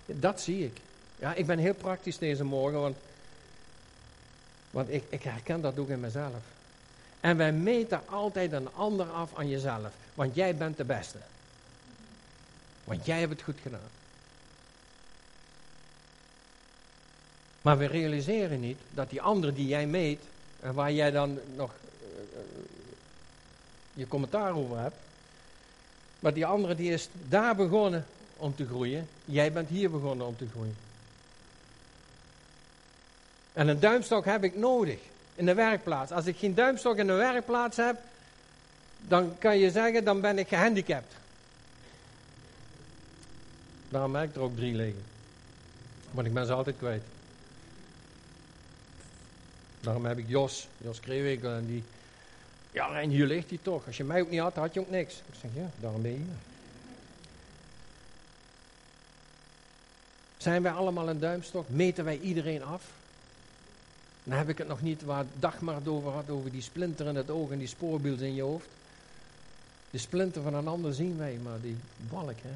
[0.05, 0.77] Dat zie ik.
[1.15, 2.97] Ja, ik ben heel praktisch deze morgen, want,
[4.71, 6.43] want ik, ik herken dat ook in mezelf.
[7.19, 11.17] En wij meten altijd een ander af aan jezelf, want jij bent de beste.
[12.83, 13.89] Want jij hebt het goed gedaan.
[17.65, 20.19] Maar we realiseren niet dat die andere die jij meet,
[20.59, 22.39] en waar jij dan nog uh,
[23.93, 24.95] je commentaar over hebt,
[26.19, 28.05] maar die andere die is daar begonnen
[28.37, 29.07] om te groeien.
[29.25, 30.75] Jij bent hier begonnen om te groeien.
[33.53, 34.99] En een duimstok heb ik nodig
[35.35, 36.11] in de werkplaats.
[36.11, 37.97] Als ik geen duimstok in de werkplaats heb,
[38.99, 41.13] dan kan je zeggen, dan ben ik gehandicapt.
[43.89, 45.03] Daarom heb ik er ook drie liggen.
[46.11, 47.03] Want ik ben ze altijd kwijt.
[49.85, 51.83] Daarom heb ik Jos, Jos Kreewinkel, en die...
[52.71, 53.87] Ja, en hier ligt hij toch.
[53.87, 55.13] Als je mij ook niet had, had je ook niks.
[55.13, 56.35] Ik zeg, ja, daarom ben je hier.
[60.37, 61.69] Zijn wij allemaal een duimstok?
[61.69, 62.83] Meten wij iedereen af?
[64.23, 67.15] Dan heb ik het nog niet waar Dagmar het over had, over die splinter in
[67.15, 68.67] het oog en die spoorbeeld in je hoofd.
[69.89, 72.53] De splinter van een ander zien wij, maar die balk, hè.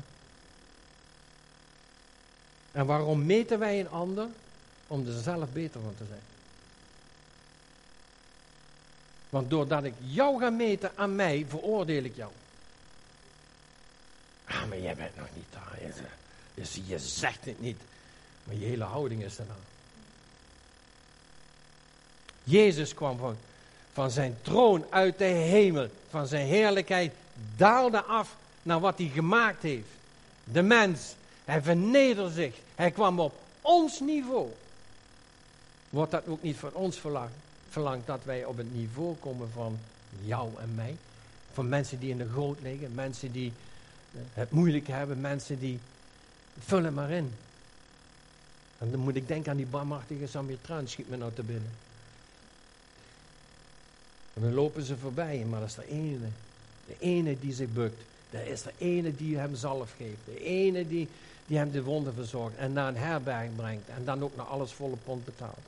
[2.71, 4.27] En waarom meten wij een ander?
[4.87, 6.38] Om er zelf beter van te zijn.
[9.29, 12.31] Want doordat ik jou ga meten aan mij, veroordeel ik jou.
[14.45, 15.67] Ah, maar jij bent nog niet daar.
[16.53, 17.81] Je, je zegt het niet,
[18.43, 19.67] maar je hele houding is eraan.
[22.43, 23.37] Jezus kwam van,
[23.93, 27.13] van zijn troon uit de hemel, van zijn heerlijkheid,
[27.55, 29.87] daalde af naar wat hij gemaakt heeft.
[30.43, 31.15] De mens,
[31.45, 34.49] hij vernederde zich, hij kwam op ons niveau.
[35.89, 37.33] Wordt dat ook niet van ons verlangd,
[37.79, 39.79] verlangd dat wij op het niveau komen van
[40.21, 40.95] jou en mij?
[41.53, 43.53] Van mensen die in de goot liggen, mensen die
[44.33, 45.79] het moeilijk hebben, mensen die.
[46.59, 47.33] Vul het maar in.
[48.77, 51.71] En dan moet ik denken aan die barmhartige Samaritaan, schiet me nou te binnen.
[54.33, 56.27] En dan lopen ze voorbij, maar dat is de ene.
[56.87, 58.01] De ene die zich bukt.
[58.29, 60.25] Dat is de ene die hem zalf geeft.
[60.25, 61.07] De ene die,
[61.47, 63.89] die hem de wonden verzorgt en naar een herberg brengt.
[63.89, 65.67] En dan ook naar alles volle pond betaalt.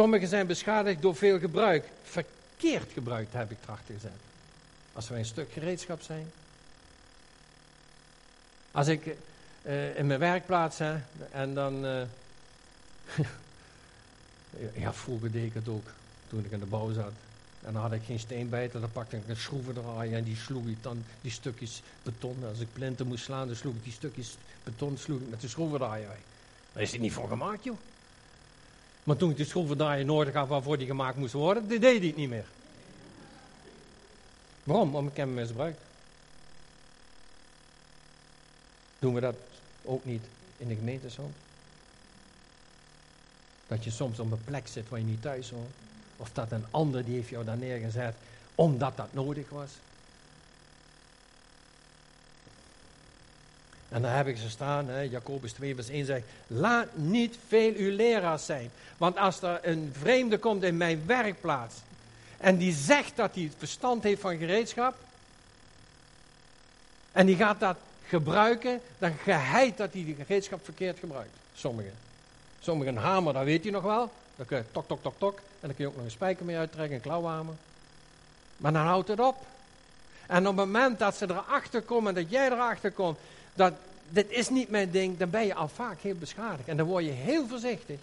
[0.00, 1.88] Sommigen zijn beschadigd door veel gebruik.
[2.02, 4.20] Verkeerd gebruikt heb ik trachten gezet.
[4.92, 6.30] Als wij een stuk gereedschap zijn.
[8.70, 9.16] Als ik
[9.62, 10.96] uh, in mijn werkplaats hè,
[11.30, 11.84] en dan.
[11.84, 12.02] Uh,
[14.82, 15.86] ja, vroeger deed ik het ook
[16.28, 17.12] toen ik in de bouw zat.
[17.62, 20.82] En dan had ik geen steenbijter, dan pakte ik een schroevendraaier en die sloeg ik
[20.82, 22.44] dan die stukjes beton.
[22.48, 25.48] Als ik plinten moest slaan, dan sloeg ik die stukjes beton sloeg ik met de
[25.48, 26.16] schroevendraaier.
[26.72, 27.76] Daar is hij niet voor gemaakt, joh.
[29.04, 32.16] Maar toen ik de schroevendraaier nodig had waarvoor die gemaakt moest worden, deed hij het
[32.16, 32.46] niet meer.
[34.64, 34.94] Waarom?
[34.94, 35.80] Omdat ik hem misbruikt.
[38.98, 39.36] Doen we dat
[39.84, 40.22] ook niet
[40.56, 41.30] in de gemeente zo?
[43.66, 45.70] Dat je soms op een plek zit waar je niet thuis hoort.
[46.16, 48.14] Of dat een ander die heeft jou daar neergezet
[48.54, 49.70] omdat dat nodig was.
[53.90, 57.72] En daar heb ik ze staan, hè, Jacobus 2 vers 1 zegt, laat niet veel
[57.76, 58.70] uw leraars zijn.
[58.96, 61.74] Want als er een vreemde komt in mijn werkplaats
[62.38, 64.94] en die zegt dat hij het verstand heeft van gereedschap,
[67.12, 67.76] en die gaat dat
[68.06, 71.36] gebruiken, dan geheid dat hij die gereedschap verkeerd gebruikt.
[71.54, 71.92] Sommigen.
[72.60, 74.10] Sommigen een hamer, dat weet je nog wel.
[74.36, 75.36] Dan kun je tok, tok, tok, tok.
[75.38, 77.54] En dan kun je ook nog een spijker mee uittrekken, een klauwhamer.
[78.56, 79.36] Maar dan houdt het op.
[80.26, 83.18] En op het moment dat ze erachter komen, dat jij erachter komt,
[83.54, 83.72] dat
[84.08, 86.68] dit is niet mijn ding, dan ben je al vaak heel beschadigd.
[86.68, 87.98] En dan word je heel voorzichtig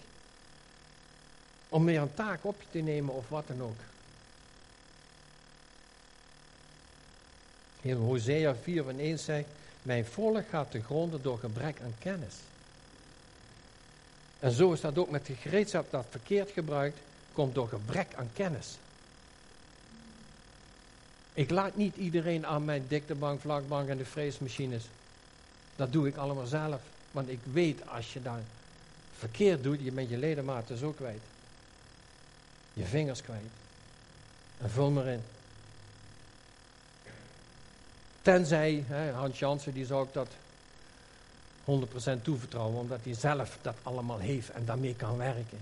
[1.68, 3.76] om meer een taak op je te nemen of wat dan ook.
[7.80, 9.48] In Hosea 4 en 1 zegt,
[9.82, 12.34] mijn volk gaat te gronden door gebrek aan kennis.
[14.40, 16.98] En zo is dat ook met de gereedschap dat verkeerd gebruikt,
[17.32, 18.76] komt door gebrek aan kennis.
[21.32, 24.84] Ik laat niet iedereen aan mijn diktebank, vlakbank en de freesmachines.
[25.78, 26.80] Dat doe ik allemaal zelf.
[27.10, 28.38] Want ik weet, als je dat
[29.18, 31.20] verkeerd doet, je bent je ledematen zo kwijt.
[32.72, 33.50] Je vingers kwijt.
[34.58, 35.22] En vul maar in.
[38.22, 40.28] Tenzij, hè, Hans Jansen, die zou ik dat
[41.64, 45.60] 100% toevertrouwen, omdat hij zelf dat allemaal heeft en daarmee kan werken.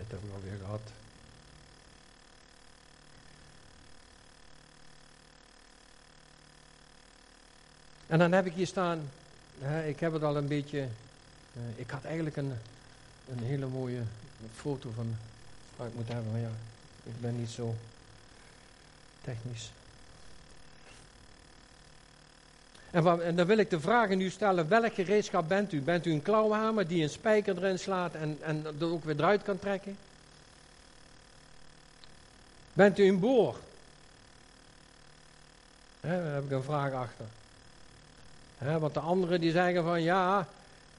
[0.00, 0.80] Nou, dit hebben we alweer gehad.
[8.06, 9.10] En dan heb ik hier staan,
[9.86, 10.88] ik heb het al een beetje
[11.56, 12.52] uh, ik had eigenlijk een,
[13.28, 14.02] een hele mooie
[14.54, 15.16] foto van
[15.76, 16.52] ik moet hebben, maar ja,
[17.02, 17.74] ik ben niet zo
[19.22, 19.70] technisch.
[22.90, 25.80] En, dan wil ik de vraag nu stellen, welk gereedschap bent u?
[25.80, 29.42] Bent u een klauwhamer die een spijker erin slaat en, en er ook weer eruit
[29.42, 29.96] kan trekken?
[32.72, 33.56] Bent u een boor?
[36.00, 37.26] Daar heb ik een vraag achter.
[38.80, 40.46] Want de anderen die zeggen van ja,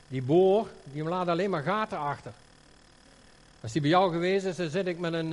[0.08, 2.32] die boor, die laat alleen maar gaten achter.
[3.62, 5.30] Als die bij jou geweest is, dan zit ik met een.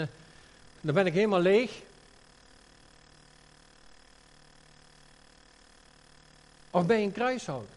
[0.81, 1.83] Dan ben ik helemaal leeg.
[6.71, 7.69] Of ben je een kruishout?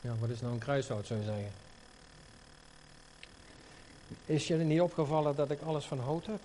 [0.00, 1.52] Ja, wat is nou een kruishout, zou je zeggen?
[4.26, 6.40] Is je er niet opgevallen dat ik alles van hout heb?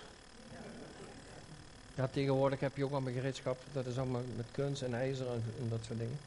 [1.96, 3.60] Ja, tegenwoordig heb je ook allemaal gereedschap.
[3.72, 6.20] Dat is allemaal met kunst en ijzer en, dat soort dingen.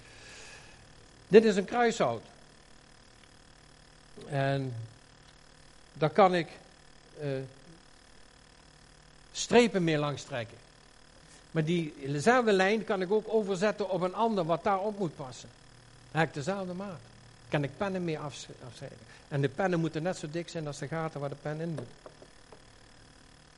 [1.28, 2.22] Dit is een kruishout.
[4.26, 4.74] En
[5.92, 6.48] daar kan ik
[7.22, 7.28] uh,
[9.32, 10.58] strepen mee langs trekken.
[11.52, 15.48] Maar diezelfde lijn kan ik ook overzetten op een ander wat daarop moet passen.
[16.10, 17.00] Dan heb ik dezelfde maat.
[17.48, 18.98] Kan ik pennen mee afscheiden.
[19.28, 21.68] En de pennen moeten net zo dik zijn als de gaten waar de pen in
[21.68, 21.88] moet.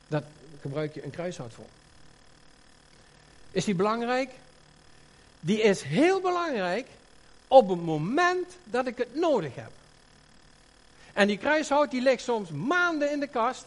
[0.07, 0.23] Dat
[0.61, 1.65] gebruik je een kruishout voor.
[3.51, 4.29] Is die belangrijk?
[5.39, 6.87] Die is heel belangrijk
[7.47, 9.71] op het moment dat ik het nodig heb.
[11.13, 13.65] En die kruishout die ligt soms maanden in de kast,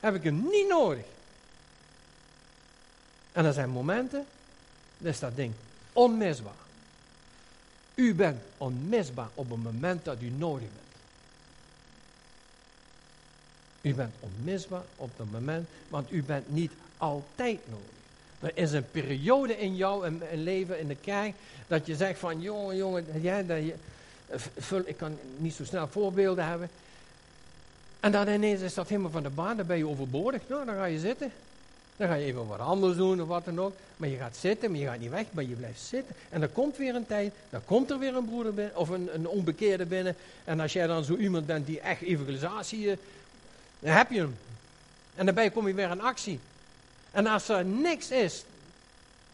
[0.00, 1.04] heb ik hem niet nodig.
[3.32, 4.26] En er zijn momenten,
[4.98, 5.52] dan is dat ding
[5.92, 6.52] onmisbaar.
[7.94, 10.88] U bent onmisbaar op het moment dat u nodig bent.
[13.80, 17.96] U bent onmisbaar op het moment, want u bent niet altijd nodig.
[18.40, 21.34] Er is een periode in jouw een, leven in de kerk
[21.66, 23.74] dat je zegt van jongen, jongen, ja, dat je,
[24.56, 26.70] vul, ik kan niet zo snel voorbeelden hebben.
[28.00, 30.42] En dan ineens is dat helemaal van de baan, dan ben je overbodig.
[30.48, 31.32] Nou, dan ga je zitten.
[31.98, 33.74] Dan ga je even wat anders doen of wat dan ook.
[33.96, 36.14] Maar je gaat zitten, maar je gaat niet weg, maar je blijft zitten.
[36.28, 39.14] En dan komt weer een tijd, dan komt er weer een broeder binnen, of een,
[39.14, 40.16] een onbekeerde binnen.
[40.44, 42.96] En als jij dan zo iemand bent die echt evangelisatie, uh,
[43.78, 44.36] dan heb je hem.
[45.14, 46.40] En daarbij kom je weer in actie.
[47.10, 48.44] En als er niks is,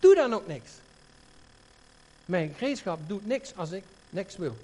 [0.00, 0.70] doe dan ook niks.
[2.24, 4.56] Mijn gereedschap doet niks als ik niks wil.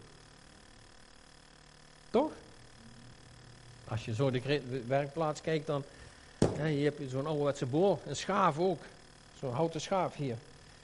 [2.11, 2.31] Toch?
[3.89, 5.85] Als je zo de werkplaats kijkt, dan
[6.57, 8.83] ja, je hebt zo'n ouderwetse boor, een schaaf ook.
[9.39, 10.37] Zo'n houten schaaf hier.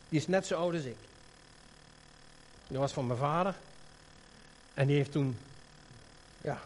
[0.09, 0.97] Die is net zo oud als ik.
[2.69, 3.55] Die was van mijn vader.
[4.75, 5.39] En die heeft toen,
[6.41, 6.61] ja,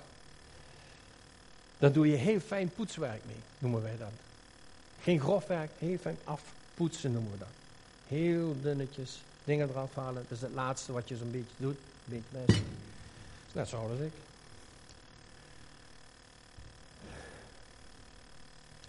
[1.78, 4.12] daar doe je heel fijn poetswerk mee, noemen wij dat.
[5.02, 7.48] Geen grof werk, heel fijn afpoetsen noemen we dat.
[8.06, 10.26] Heel dunnetjes, dingen eraf halen.
[10.28, 11.76] Dat is het laatste wat je zo'n beetje doet.
[12.08, 12.62] Een beetje
[13.46, 14.12] is net zo oud als ik.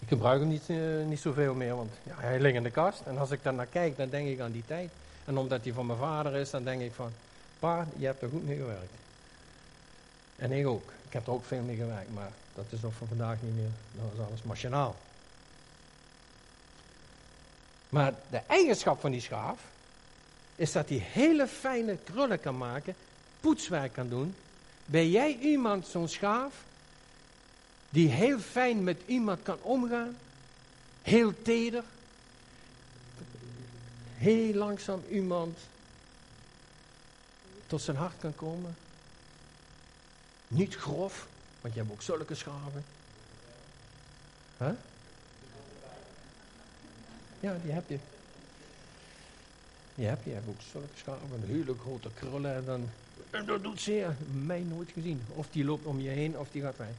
[0.02, 3.00] Ik gebruik hem niet, uh, niet zoveel meer, want ja, hij ligt in de kast.
[3.00, 4.90] En als ik daar naar kijk, dan denk ik aan die tijd.
[5.24, 7.12] En omdat hij van mijn vader is, dan denk ik van,
[7.58, 8.92] pa, je hebt er goed mee gewerkt.
[10.36, 10.92] En ik ook.
[11.06, 13.70] Ik heb er ook veel mee gewerkt, maar dat is nog van vandaag niet meer.
[13.92, 14.96] Dat is alles machinaal.
[17.88, 19.60] Maar de eigenschap van die schaaf
[20.56, 22.94] is dat hij hele fijne krullen kan maken,
[23.40, 24.34] poetswerk kan doen.
[24.84, 26.54] Ben jij iemand, zo'n schaaf,
[27.92, 30.16] die heel fijn met iemand kan omgaan,
[31.02, 31.84] heel teder,
[34.14, 35.58] heel langzaam iemand
[37.66, 38.76] tot zijn hart kan komen.
[40.48, 41.26] Niet grof,
[41.60, 42.84] want je hebt ook zulke schaven.
[44.58, 44.70] Huh?
[47.40, 47.98] Ja, die heb je.
[49.94, 50.30] Die heb je.
[50.30, 52.54] Hebt ook zulke schaven, hele grote krullen.
[52.54, 52.88] En, dan,
[53.30, 54.16] en dat doet zeer.
[54.32, 55.22] Mij nooit gezien.
[55.28, 56.94] Of die loopt om je heen, of die gaat weg.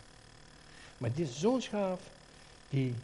[1.04, 2.00] Maar dit zo'n schaaf,
[2.70, 2.96] die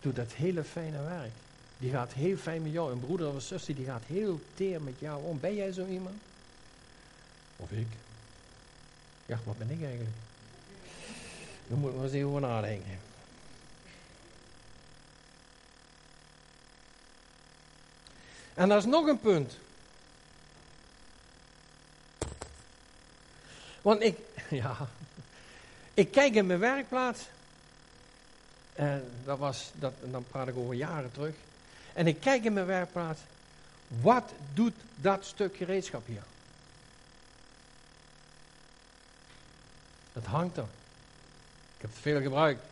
[0.00, 1.30] doet dat hele fijne werk.
[1.78, 2.92] Die gaat heel fijn met jou.
[2.92, 5.40] Een broeder of een zuster, die gaat heel teer met jou om.
[5.40, 6.16] Ben jij zo iemand?
[7.56, 7.86] Of ik?
[9.26, 10.16] Ja, wat ben ik eigenlijk?
[11.68, 12.98] Daar moeten we eens even over nadenken.
[18.54, 19.58] En dat is nog een punt.
[23.82, 24.18] Want ik,
[24.50, 24.88] ja,
[26.00, 27.20] ik kijk in mijn werkplaats.
[28.72, 31.34] En dat was, dat, dan praat ik over jaren terug.
[31.92, 33.20] En ik kijk in mijn werkplaats.
[33.88, 36.22] Wat doet dat stuk gereedschap hier?
[40.12, 40.68] Het hangt er.
[41.76, 42.62] Ik heb het veel gebruikt.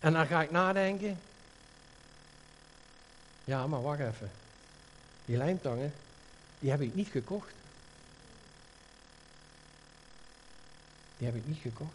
[0.00, 1.20] En dan ga ik nadenken.
[3.44, 4.30] Ja, maar wacht even.
[5.24, 5.92] Die lijmtangen,
[6.58, 7.52] die heb ik niet gekocht.
[11.22, 11.92] Die heb ik niet gekocht.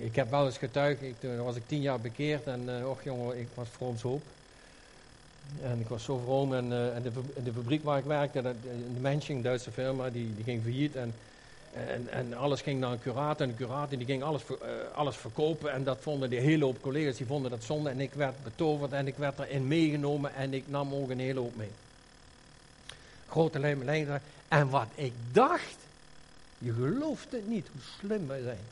[0.00, 3.38] ik heb wel eens getuigd, toen was ik tien jaar bekeerd en uh, och jongen,
[3.38, 4.22] ik was vroms hoop.
[5.62, 7.10] En ik was zo vroom en, uh, en de,
[7.44, 8.54] de, fabriek waar ik werkte, de,
[9.02, 10.96] de een Duitse firma, die, die ging failliet.
[10.96, 11.14] En,
[11.72, 14.42] en, en, alles ging naar een curator en de curator die ging alles,
[14.94, 15.72] alles verkopen.
[15.72, 17.90] En dat vonden de hele hoop collega's, die vonden dat zonde.
[17.90, 21.40] En ik werd betoverd en ik werd erin meegenomen en ik nam ook een hele
[21.40, 21.70] hoop mee.
[23.28, 23.82] Grote lijm,
[24.48, 25.85] En wat ik dacht,
[26.58, 28.64] je gelooft het niet hoe slim wij zijn.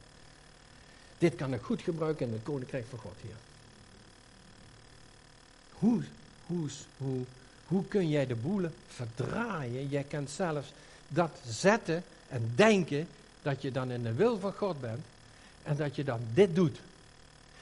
[1.18, 3.36] Dit kan ik goed gebruiken in het koninkrijk van God hier.
[5.72, 6.02] Hoe,
[6.46, 7.24] hoe, hoe,
[7.66, 9.88] Hoe kun jij de boelen verdraaien?
[9.88, 10.72] Jij kunt zelfs
[11.08, 13.08] dat zetten en denken
[13.42, 15.04] dat je dan in de wil van God bent
[15.62, 16.78] en dat je dan dit doet.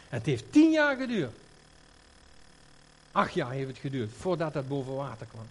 [0.08, 1.32] Het heeft tien jaar geduurd.
[3.12, 5.46] Acht jaar heeft het geduurd voordat het boven water kwam.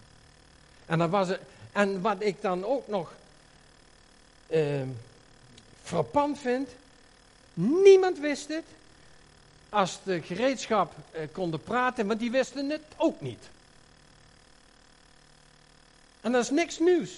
[0.86, 1.40] En, dan was het,
[1.72, 3.12] en wat ik dan ook nog
[4.52, 4.82] uh,
[5.82, 6.68] frappant vind,
[7.54, 8.64] niemand wist het.
[9.68, 13.48] Als de gereedschap uh, konden praten, want die wisten het ook niet.
[16.20, 17.10] En dat is niks nieuws.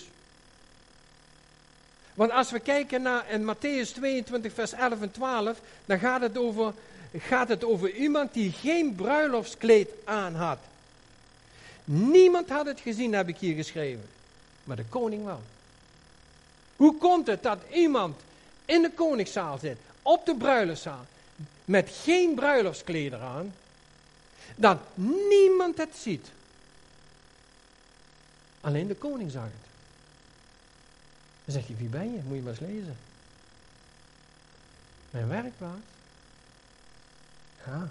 [2.15, 6.39] Want als we kijken naar in Matthäus 22, vers 11 en 12, dan gaat het
[6.39, 6.73] over,
[7.19, 10.59] gaat het over iemand die geen bruiloftskleed aan had.
[11.85, 14.09] Niemand had het gezien, heb ik hier geschreven.
[14.65, 15.43] Maar de koning wel.
[16.77, 18.21] Hoe komt het dat iemand
[18.65, 21.07] in de koningszaal zit, op de bruiloftszaal,
[21.65, 23.55] met geen bruiloftskleder aan,
[24.57, 24.79] dat
[25.29, 26.29] niemand het ziet?
[28.61, 29.53] Alleen de koning zag het.
[31.45, 32.21] Dan zegt hij, wie ben je?
[32.25, 32.97] Moet je maar eens lezen.
[35.11, 35.81] Mijn werkplaats.
[37.67, 37.89] Ja.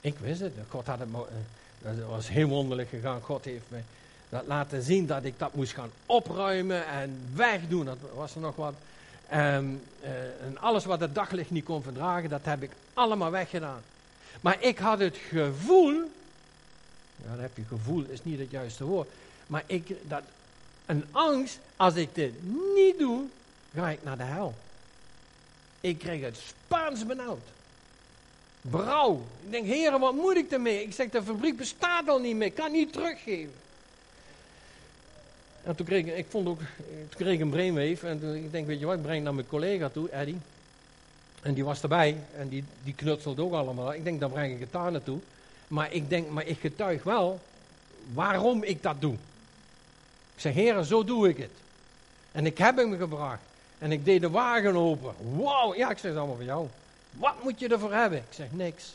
[0.00, 0.52] Ik wist het.
[0.68, 1.08] God had het,
[1.78, 3.20] dat was heel wonderlijk gegaan.
[3.20, 3.84] God heeft mij
[4.28, 7.84] dat laten zien dat ik dat moest gaan opruimen en wegdoen.
[7.84, 8.74] Dat was er nog wat.
[9.32, 9.82] Um,
[10.40, 13.82] en alles wat het daglicht niet kon verdragen, dat heb ik allemaal weggedaan.
[14.40, 15.92] Maar ik had het gevoel,
[17.16, 19.08] ja, dat heb je gevoel, is niet het juiste woord.
[19.46, 20.22] Maar ik, dat,
[20.86, 22.32] een angst, als ik dit
[22.74, 23.24] niet doe,
[23.74, 24.54] ga ik naar de hel.
[25.80, 27.46] Ik kreeg het Spaans benauwd.
[28.60, 29.26] Brouw.
[29.44, 30.82] Ik denk, heren, wat moet ik ermee?
[30.82, 32.46] Ik zeg, de fabriek bestaat al niet meer.
[32.46, 33.54] Ik kan niet teruggeven.
[35.66, 38.08] En toen kreeg ik, ik vond ook, toen kreeg een brainwave.
[38.08, 40.38] En toen, ik denk, weet je wat, ik breng naar mijn collega toe, Eddie.
[41.42, 42.16] En die was erbij.
[42.36, 43.94] En die, die knutselde ook allemaal.
[43.94, 45.18] Ik denk, dan breng ik het daar naartoe.
[45.68, 47.40] Maar ik denk, maar ik getuig wel
[48.12, 49.12] waarom ik dat doe.
[50.34, 51.50] Ik zeg, heren, zo doe ik het.
[52.32, 53.42] En ik heb hem gebracht.
[53.78, 55.14] En ik deed de wagen open.
[55.36, 56.68] Wauw, ja, ik zeg het allemaal voor jou.
[57.10, 58.18] Wat moet je ervoor hebben?
[58.18, 58.94] Ik zeg, niks.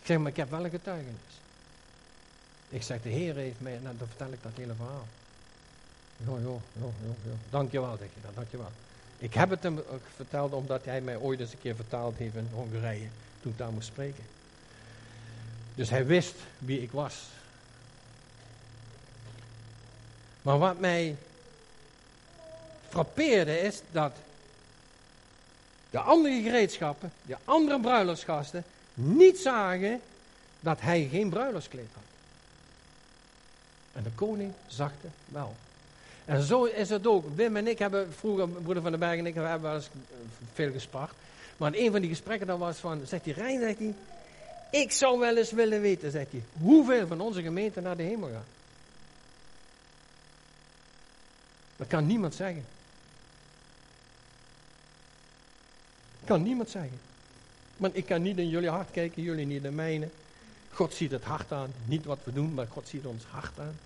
[0.00, 1.16] Ik zeg, maar ik heb wel een getuigenis.
[2.68, 5.06] Ik zeg, de Heer heeft mij, nou dan vertel ik dat hele verhaal.
[6.26, 6.92] Jo, jo, jo,
[7.24, 7.32] jo.
[7.50, 8.70] Dankjewel, zeg je dat, dankjewel.
[9.18, 9.82] Ik heb het hem
[10.14, 13.06] verteld omdat hij mij ooit eens een keer vertaald heeft in Hongarije,
[13.40, 14.24] toen ik daar moest spreken.
[15.74, 17.14] Dus hij wist wie ik was.
[20.42, 21.16] Maar wat mij
[22.88, 24.12] frappeerde is dat
[25.90, 28.64] de andere gereedschappen, de andere bruiloftsgasten,
[28.94, 30.00] niet zagen
[30.60, 32.02] dat hij geen bruiloftskleed had.
[33.92, 35.54] En de koning zag het wel.
[36.24, 37.24] En zo is het ook.
[37.34, 39.88] Wim en ik hebben vroeger, broeder van den Berg en ik, hebben wel eens
[40.52, 41.12] veel gespart.
[41.56, 43.94] Maar een van die gesprekken dan was van, zegt hij, Rijn, zegt hij,
[44.70, 48.28] ik zou wel eens willen weten, zegt hij, hoeveel van onze gemeente naar de hemel
[48.28, 48.46] gaat.
[51.76, 52.64] Dat kan niemand zeggen.
[56.24, 57.00] Kan niemand zeggen.
[57.76, 60.08] Want ik kan niet in jullie hart kijken, jullie niet in mijne.
[60.70, 61.72] God ziet het hart aan.
[61.84, 63.76] Niet wat we doen, maar God ziet ons hart aan.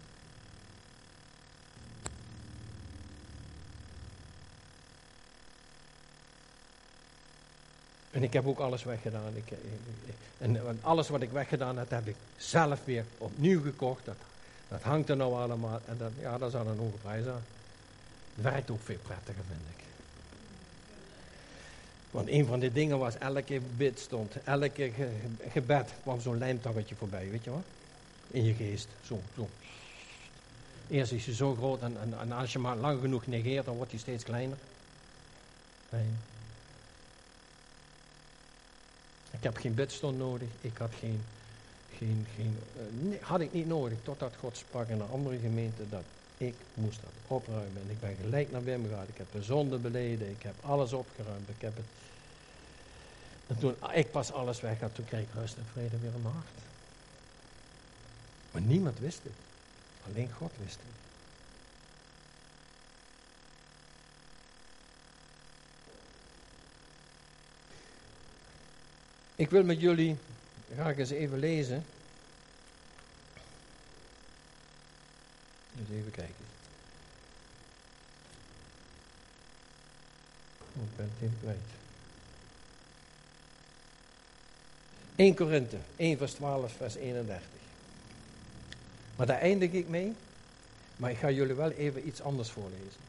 [8.17, 9.37] En ik heb ook alles weggedaan.
[9.37, 9.59] Ik,
[10.39, 14.05] en, alles wat ik weggedaan heb, heb ik zelf weer opnieuw gekocht.
[14.05, 14.17] Dat,
[14.69, 15.81] dat hangt er nou allemaal.
[15.87, 17.43] En dat, ja, dat is dan een hoge prijs aan.
[18.35, 19.85] Het werkt ook veel prettiger, vind ik.
[22.11, 24.91] Want een van de dingen was, elke bid stond, elke
[25.49, 27.65] gebed kwam zo'n lijmtaggetje voorbij, weet je wat?
[28.31, 29.49] In je geest, zo, zo.
[30.89, 33.91] Eerst is hij zo groot en, en, als je maar lang genoeg negeert, dan wordt
[33.91, 34.57] hij steeds kleiner.
[35.91, 36.07] Nee.
[39.37, 41.23] Ik heb geen bidstond nodig, ik had geen,
[41.97, 42.59] geen, geen
[43.03, 46.03] uh, had ik niet nodig, totdat God sprak in een andere gemeente dat
[46.37, 47.83] ik moest dat opruimen.
[47.83, 49.07] En ik ben gelijk naar Wim gegaan.
[49.09, 50.31] Ik heb de zonde beleden.
[50.31, 51.49] Ik heb alles opgeruimd.
[51.49, 51.85] Ik heb het.
[53.47, 56.23] En toen ik pas alles weg had, toen kreeg ik rust en vrede weer in
[56.23, 56.47] mijn hart.
[58.51, 59.33] Maar niemand wist het.
[60.07, 60.96] Alleen God wist het.
[69.37, 70.17] Ik wil met jullie
[70.75, 71.85] graag eens even lezen
[75.77, 76.45] Dus even kijken.
[80.77, 81.59] Oh, ik ben het kwijt.
[85.17, 87.49] 1 Korinthe, 1 vers 12, vers 31.
[89.17, 90.15] Maar daar eindig ik mee.
[90.97, 93.05] Maar ik ga jullie wel even iets anders voorlezen.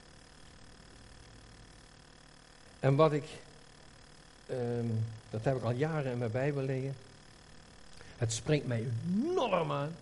[2.79, 3.25] En wat ik,
[4.51, 6.95] um, dat heb ik al jaren in mijn Bijbel liggen.
[8.17, 9.95] Het springt mij enorm aan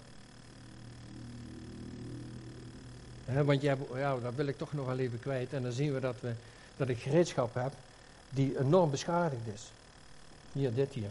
[3.26, 5.54] want je hebt, ja, dat wil ik toch nog wel even kwijt.
[5.54, 6.34] En dan zien we dat, we
[6.78, 7.74] dat ik gereedschap heb
[8.30, 9.72] die enorm beschadigd is.
[10.52, 11.10] Hier, dit hier.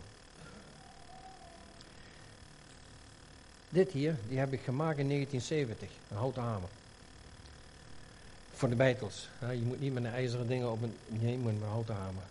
[3.68, 6.68] Dit hier, die heb ik gemaakt in 1970, een houten hamer.
[8.52, 9.28] Voor de beitels.
[9.40, 12.22] je moet niet met een ijzeren dingen op een, nee, moet met een houten hamer.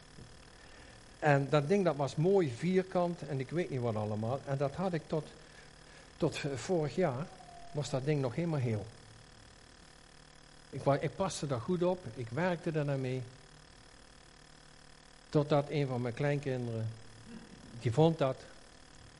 [1.24, 4.40] En dat ding dat was mooi vierkant en ik weet niet wat allemaal.
[4.46, 5.28] En dat had ik tot,
[6.18, 7.26] tot vorig jaar,
[7.72, 8.86] was dat ding nog helemaal heel.
[10.70, 13.22] Ik, ik paste daar goed op, ik werkte er naar mee.
[15.30, 16.88] Totdat een van mijn kleinkinderen,
[17.82, 18.38] die vond dat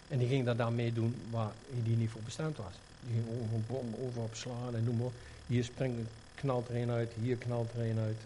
[0.08, 1.52] en die ging daar dan mee doen waar
[1.84, 2.74] die niet voor bestemd was.
[3.00, 5.12] Die ging over een bom over op slaan en noem maar.
[5.48, 8.18] Hier springt, knalt er een uit, hier knalt er een uit.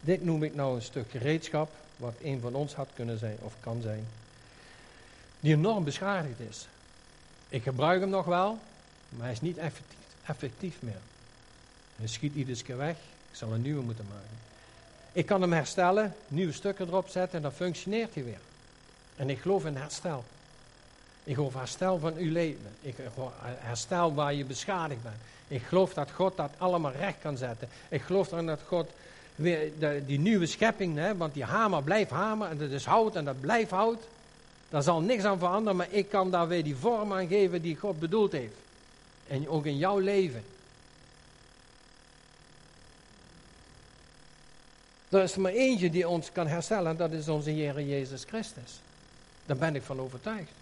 [0.00, 1.70] Dit noem ik nou een stuk gereedschap,
[2.00, 4.06] wat een van ons had kunnen zijn of kan zijn,
[5.40, 6.68] die enorm beschadigd is.
[7.48, 8.58] Ik gebruik hem nog wel,
[9.08, 11.00] maar hij is niet effectief, effectief meer.
[11.96, 12.96] Hij schiet iedere keer weg,
[13.30, 14.38] ik zal een nieuwe moeten maken.
[15.12, 18.40] Ik kan hem herstellen, nieuwe stukken erop zetten en dan functioneert hij weer.
[19.16, 20.24] En ik geloof in herstel.
[21.24, 22.70] Ik geloof herstel van uw leven.
[22.80, 25.16] Ik geloof herstel waar je beschadigd bent.
[25.48, 27.68] Ik geloof dat God dat allemaal recht kan zetten.
[27.88, 28.90] Ik geloof dat God
[29.40, 29.70] weer
[30.06, 33.40] die nieuwe schepping, hè, want die hamer blijft hamer en dat is hout en dat
[33.40, 34.02] blijft hout.
[34.68, 37.76] Daar zal niks aan veranderen, maar ik kan daar weer die vorm aan geven die
[37.76, 38.54] God bedoeld heeft.
[39.26, 40.44] En ook in jouw leven.
[45.08, 48.80] Er is maar eentje die ons kan herstellen en dat is onze Heer Jezus Christus.
[49.46, 50.59] Daar ben ik van overtuigd.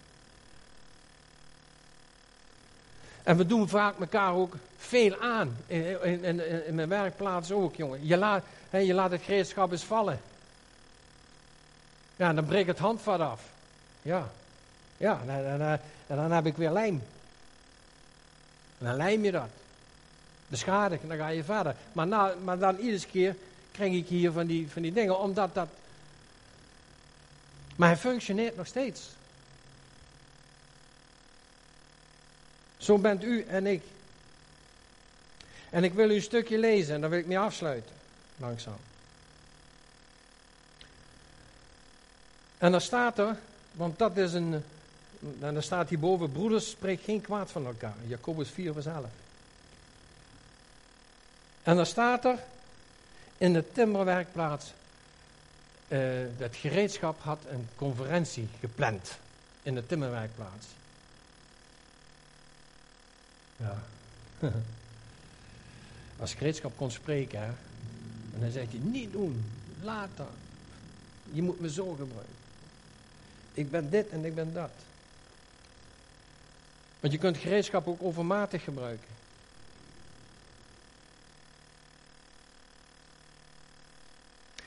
[3.28, 5.56] En we doen vaak elkaar ook veel aan.
[5.66, 8.06] In, mijn werkplaats ook, jongen.
[8.06, 10.20] Je laat, je laat het gereedschap eens vallen.
[12.16, 13.42] Ja, en dan breekt het handvat af.
[14.02, 14.30] Ja.
[14.96, 17.02] Ja, en, en, en, dan heb ik weer lijm.
[18.78, 19.48] En dan lijm je dat.
[20.46, 21.74] Beschadigd, en dan ga je verder.
[21.92, 23.36] Maar, na, maar dan iedere keer
[23.70, 25.68] krijg ik hier van die, van die dingen, omdat dat...
[27.76, 29.10] Maar hij functioneert nog steeds.
[32.78, 33.82] Zo bent u en ik.
[35.70, 37.94] En ik wil u een stukje lezen en dan wil ik mee afsluiten.
[38.36, 38.76] Langzaam.
[42.58, 43.36] En dan staat er,
[43.72, 44.64] want dat is een.
[45.40, 47.96] En dan staat hierboven: broeders, spreek geen kwaad van elkaar.
[48.06, 49.04] Jacobus 4, vers 11.
[51.62, 52.38] En dan staat er
[53.36, 54.72] in de timmerwerkplaats.
[55.88, 55.98] Uh,
[56.36, 59.18] het gereedschap had een conferentie gepland
[59.62, 60.66] in de timmerwerkplaats.
[63.58, 63.82] Ja.
[66.20, 67.46] Als gereedschap kon spreken, hè.
[68.34, 69.44] En dan zegt hij, niet doen,
[69.82, 70.26] dat.
[71.32, 72.36] Je moet me zo gebruiken.
[73.54, 74.70] Ik ben dit en ik ben dat.
[77.00, 79.16] Want je kunt gereedschap ook overmatig gebruiken.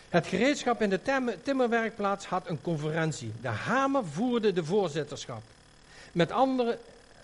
[0.09, 0.99] Het gereedschap in de
[1.43, 3.31] timmerwerkplaats had een conferentie.
[3.41, 5.41] De hamer voerde de voorzitterschap.
[6.11, 6.79] Met andere,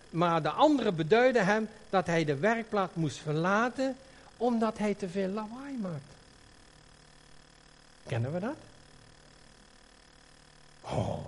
[0.09, 3.97] maar de anderen beduiden hem dat hij de werkplaats moest verlaten
[4.37, 6.15] omdat hij te veel lawaai maakt.
[8.07, 8.55] Kennen we dat?
[10.81, 11.25] Oh,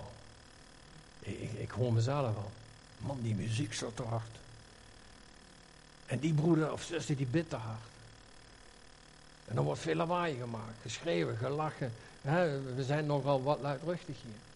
[1.20, 2.50] ik, ik hoor mezelf al.
[2.98, 4.38] Man, die muziek zo te hard.
[6.06, 7.80] En die broeder of zuster die bidt te hard.
[9.44, 11.92] En dan wordt veel lawaai gemaakt, geschreven, gelachen.
[12.76, 14.49] we zijn nogal wat luidruchtig hier.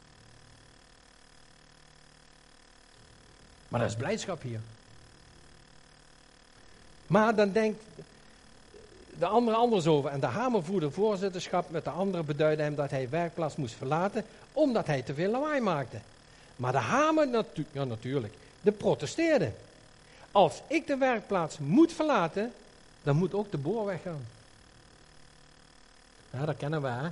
[3.69, 4.61] Maar dat is blijdschap hier.
[7.07, 7.83] Maar dan denkt
[9.19, 10.11] de andere anders over.
[10.11, 14.87] En de hamervoerder voorzitterschap met de andere beduidde hem dat hij werkplaats moest verlaten, omdat
[14.87, 15.99] hij te veel lawaai maakte.
[16.57, 19.53] Maar de hamer, natu ja, natuurlijk, de protesteerde.
[20.33, 22.53] Als ik de werkplaats moet verlaten,
[23.03, 24.27] dan moet ook de boor weggaan.
[26.31, 27.09] Ja, dat kennen we, hè.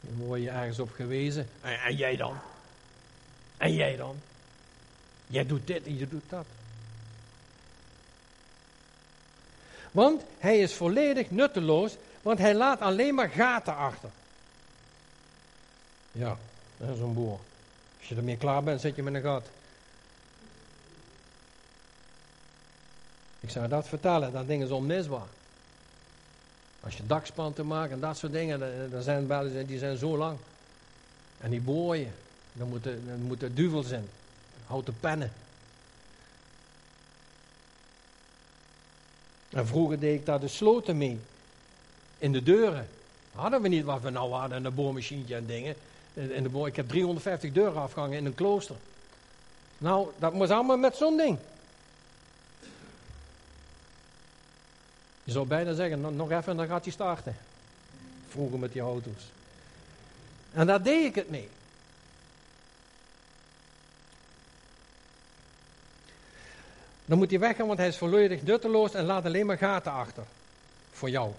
[0.00, 1.48] Dan word je ergens op gewezen.
[1.60, 2.36] En, en jij dan?
[3.56, 4.16] En jij dan?
[5.32, 6.46] Jij doet dit en je doet dat.
[9.90, 14.10] Want hij is volledig nutteloos, want hij laat alleen maar gaten achter.
[16.12, 16.38] Ja,
[16.76, 17.38] dat is een boer.
[17.98, 19.46] Als je ermee klaar bent, zit je met een gat.
[23.40, 25.28] Ik zou dat vertellen, dat ding is onmisbaar.
[26.80, 30.38] Als je dakspanten maakt en dat soort dingen, dan zijn bellen, die zijn zo lang.
[31.38, 32.14] En die booien,
[32.52, 34.08] dan moeten, dan moeten duvels in.
[34.72, 35.32] Houten pennen.
[39.50, 41.20] En vroeger deed ik daar de sloten mee.
[42.18, 42.88] In de deuren.
[43.32, 45.74] Hadden we niet wat we nou hadden, een boormachientje en dingen.
[46.14, 48.76] In de boor, ik heb 350 deuren afgehangen in een klooster.
[49.78, 51.38] Nou, dat moest allemaal met zo'n ding.
[55.24, 57.36] Je zou bijna zeggen, nog even en dan gaat hij starten.
[58.28, 59.30] Vroeger met die auto's.
[60.52, 61.48] En daar deed ik het mee.
[67.12, 70.22] Dan moet hij weggaan, want hij is volledig nutteloos en laat alleen maar gaten achter.
[70.92, 71.30] Voor jou.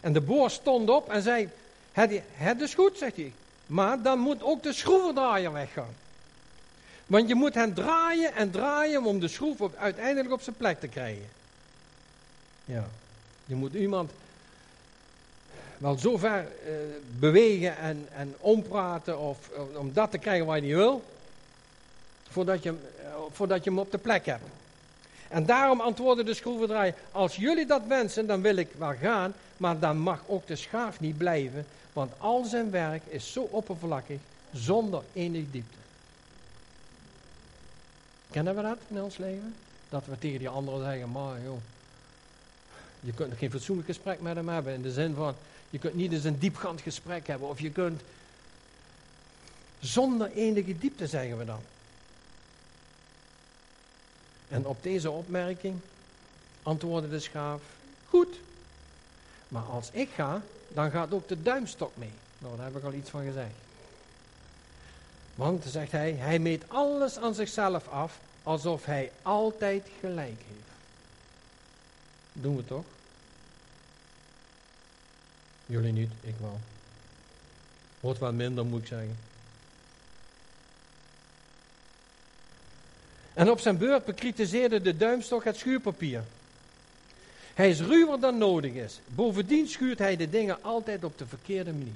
[0.00, 1.48] En de boer stond op en zei:
[1.92, 3.32] Het, is goed, zegt hij.
[3.66, 5.94] Maar dan moet ook de schroevendraaier weggaan.
[7.06, 10.80] Want je moet hem draaien en draaien om de schroef op, uiteindelijk op zijn plek
[10.80, 11.28] te krijgen.
[12.64, 12.88] Ja.
[13.44, 14.10] Je moet iemand
[15.78, 16.72] wel zo ver uh,
[17.18, 21.02] bewegen en, en ompraten of, om dat te krijgen wat je niet wil,
[22.28, 22.76] voordat je, uh,
[23.30, 24.44] voordat je hem op de plek hebt.
[25.28, 29.78] En daarom antwoordde de schroevendraaier, als jullie dat wensen, dan wil ik wel gaan, maar
[29.78, 34.20] dan mag ook de schaaf niet blijven, want al zijn werk is zo oppervlakkig,
[34.52, 35.78] zonder enige diepte.
[38.30, 39.54] Kennen we dat in ons leven?
[39.88, 41.58] Dat we tegen die anderen zeggen, maar joh,
[43.00, 44.74] je kunt geen fatsoenlijk gesprek met hem hebben.
[44.74, 45.34] In de zin van,
[45.70, 47.48] je kunt niet eens een diepgaand gesprek hebben.
[47.48, 48.00] Of je kunt
[49.80, 51.60] zonder enige diepte, zeggen we dan.
[54.54, 55.80] En op deze opmerking
[56.62, 57.62] antwoordde de schaaf,
[58.08, 58.40] goed.
[59.48, 62.12] Maar als ik ga, dan gaat ook de duimstok mee.
[62.38, 63.54] Nou, daar heb ik al iets van gezegd.
[65.34, 70.70] Want, zegt hij, hij meet alles aan zichzelf af alsof hij altijd gelijk heeft.
[72.32, 72.84] Doen we toch?
[75.66, 76.58] Jullie niet, ik wel.
[78.00, 79.16] Wordt wel minder, moet ik zeggen.
[83.34, 86.22] En op zijn beurt bekritiseerde de duimstok het schuurpapier.
[87.54, 89.00] Hij is ruwer dan nodig is.
[89.06, 91.92] Bovendien schuurt hij de dingen altijd op de verkeerde manier.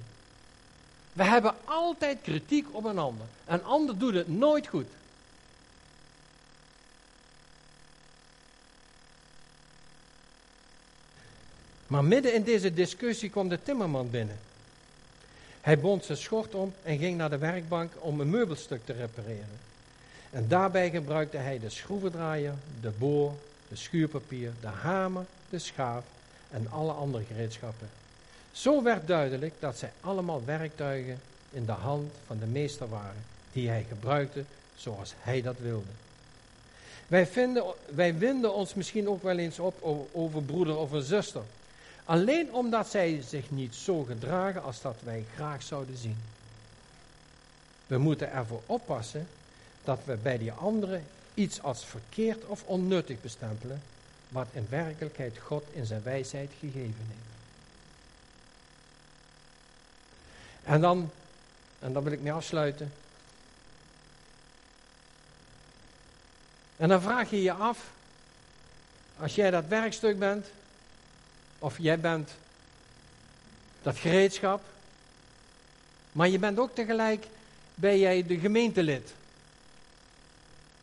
[1.13, 3.27] We hebben altijd kritiek op een ander.
[3.47, 4.87] Een ander doet het nooit goed.
[11.87, 14.39] Maar midden in deze discussie kwam de timmerman binnen.
[15.61, 19.68] Hij bond zijn schort om en ging naar de werkbank om een meubelstuk te repareren.
[20.31, 23.33] En daarbij gebruikte hij de schroevendraaier, de boor,
[23.69, 26.05] de schuurpapier, de hamer, de schaaf
[26.51, 27.89] en alle andere gereedschappen.
[28.53, 31.21] Zo werd duidelijk dat zij allemaal werktuigen
[31.51, 34.45] in de hand van de meester waren, die hij gebruikte
[34.77, 35.91] zoals hij dat wilde.
[37.07, 37.65] Wij, vinden,
[37.95, 41.43] wij winden ons misschien ook wel eens op over broeder of een zuster.
[42.05, 46.17] Alleen omdat zij zich niet zo gedragen als dat wij graag zouden zien.
[47.87, 49.27] We moeten ervoor oppassen
[49.89, 53.83] dat we bij die anderen iets als verkeerd of onnuttig bestempelen,
[54.29, 57.37] wat in werkelijkheid God in zijn wijsheid gegeven heeft.
[60.63, 61.11] En dan,
[61.79, 62.93] en dan wil ik mee afsluiten.
[66.77, 67.91] En dan vraag je je af,
[69.19, 70.47] als jij dat werkstuk bent,
[71.59, 72.31] of jij bent
[73.83, 74.63] dat gereedschap,
[76.13, 77.27] maar je bent ook tegelijk,
[77.75, 79.17] ben jij de gemeentelid.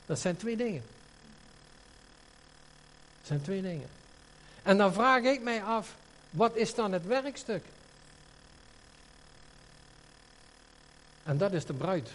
[0.06, 0.84] Dat zijn twee dingen.
[3.18, 3.88] Dat zijn twee dingen.
[4.64, 5.96] En dan vraag ik mij af,
[6.30, 7.64] wat is dan het werkstuk?
[11.24, 12.10] En dat is de bruid.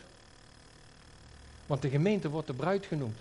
[1.67, 3.19] Want de gemeente wordt de bruid genoemd.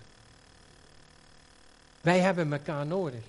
[2.01, 3.23] Wij hebben elkaar nodig.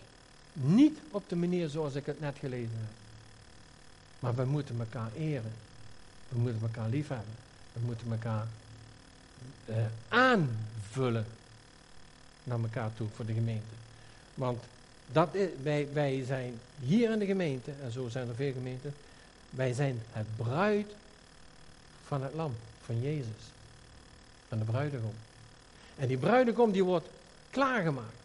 [0.53, 2.93] Niet op de manier zoals ik het net gelezen heb.
[4.19, 5.53] Maar we moeten elkaar eren.
[6.29, 7.35] We moeten elkaar liefhebben.
[7.73, 8.47] We moeten elkaar
[9.67, 9.77] uh,
[10.09, 11.27] aanvullen
[12.45, 13.75] naar elkaar toe voor de gemeente.
[14.35, 14.63] Want
[15.13, 15.29] dat
[15.63, 18.95] wij, wij zijn hier in de gemeente, en zo zijn er veel gemeenten,
[19.51, 20.87] wij zijn het bruid
[22.07, 23.51] van het lam, van Jezus.
[24.49, 25.15] Van de bruidegom.
[25.97, 27.09] En die bruidegom die wordt
[27.51, 28.19] klaargemaakt.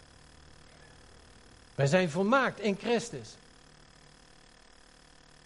[1.76, 3.30] Wij zijn volmaakt in Christus.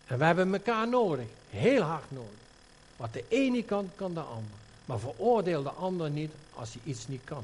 [0.06, 2.40] En we hebben elkaar nodig, heel hard nodig.
[2.96, 4.58] Wat de ene kan, kan de ander.
[4.90, 7.44] Maar veroordeel de ander niet als hij iets niet kan.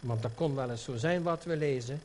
[0.00, 2.00] Want dat kon wel eens zo zijn wat we lezen.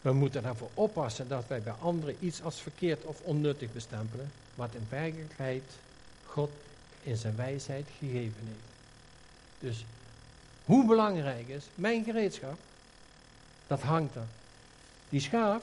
[0.00, 4.74] We moeten ervoor oppassen dat wij bij anderen iets als verkeerd of onnuttig bestempelen, wat
[4.74, 5.62] in werkelijkheid
[6.26, 6.50] God
[7.02, 8.70] in zijn wijsheid gegeven heeft.
[9.58, 9.84] Dus
[10.64, 12.58] hoe belangrijk is mijn gereedschap?
[13.66, 14.26] Dat hangt er.
[15.08, 15.62] Die schaaf,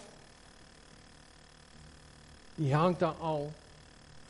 [2.55, 3.51] die hangt daar al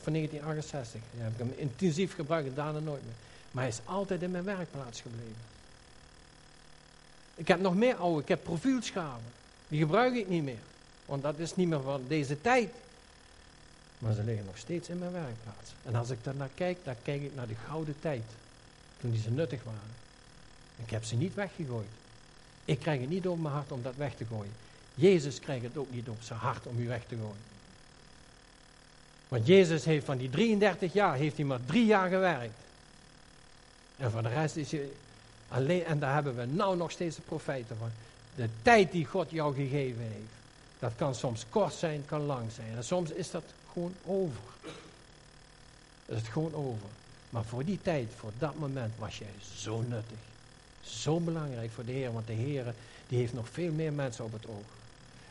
[0.01, 1.01] van 1968.
[1.11, 3.25] Die heb ik hem intensief gebruikt en daarna nooit meer.
[3.57, 5.35] Maar hij is altijd in mijn werkplaats gebleven.
[7.35, 9.31] Ik heb nog meer oude, ik heb profielschaven.
[9.67, 10.59] Die gebruik ik niet meer.
[11.05, 12.69] Want dat is niet meer van deze tijd.
[13.97, 15.71] Maar ze liggen nog steeds in mijn werkplaats.
[15.83, 18.23] En als ik daar naar kijk, dan kijk ik naar de gouden tijd.
[18.99, 19.95] Toen die ze nuttig waren.
[20.75, 21.89] Ik heb ze niet weggegooid.
[22.65, 24.53] Ik krijg het niet over mijn hart om dat weg te gooien.
[24.95, 27.45] Jezus krijgt het ook niet op zijn hart om u weg te gooien.
[29.27, 32.65] Want Jezus heeft van die 33 jaar, heeft hij maar drie jaar gewerkt.
[33.97, 34.89] En voor de rest is hij
[35.47, 37.89] alleen, en daar hebben we nou nog steeds de profijten van.
[38.35, 40.35] De tijd die God jou gegeven heeft.
[40.79, 42.75] Dat kan soms kort zijn, kan lang zijn.
[42.75, 43.43] En soms is dat
[43.73, 44.41] gewoon over.
[46.05, 46.87] Is het gewoon over.
[47.29, 50.17] Maar voor die tijd, voor dat moment, was jij zo nuttig.
[50.81, 52.73] Zo belangrijk voor de Heer, want de Heer
[53.07, 54.65] die heeft nog veel meer mensen op het oog.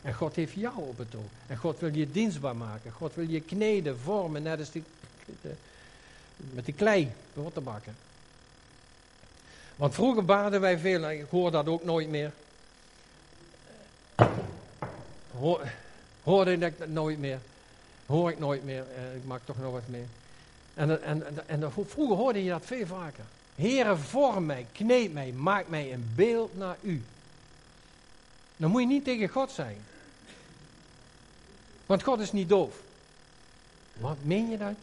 [0.01, 1.29] En God heeft jou op het oog.
[1.47, 2.91] En God wil je dienstbaar maken.
[2.91, 4.83] God wil je kneden, vormen, net als die,
[6.37, 7.95] met die klei, de bakken.
[9.77, 12.31] Want vroeger baden wij veel, ik hoor dat ook nooit meer.
[15.37, 15.61] Hoor,
[16.23, 17.39] hoorde ik dat nooit meer.
[18.05, 18.85] Hoor ik nooit meer.
[18.95, 20.05] Eh, ik maak toch nog wat mee.
[20.73, 23.23] En, en, en, en vroeger hoorde je dat veel vaker.
[23.55, 27.03] Heere, vorm mij, kneed mij, maak mij een beeld naar u.
[28.57, 29.77] Dan moet je niet tegen God zijn.
[31.85, 32.81] Want God is niet doof.
[33.93, 34.75] Wat meen je dan?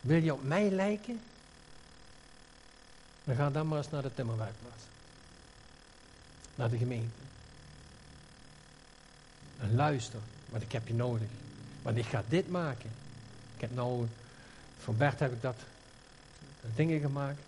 [0.00, 1.20] Wil je op mij lijken?
[3.24, 4.82] Dan ga dan maar eens naar de timmerwerkplaats.
[6.54, 7.22] Naar de gemeente.
[9.60, 11.28] En luister, want ik heb je nodig.
[11.82, 12.90] Want ik ga dit maken.
[13.54, 14.06] Ik heb nou,
[14.78, 15.56] voor Bert heb ik dat
[16.74, 17.38] dingen gemaakt.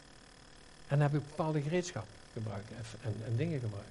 [0.86, 2.70] En heb ik bepaalde gereedschap gebruikt
[3.02, 3.88] en, en, dingen gebruikt.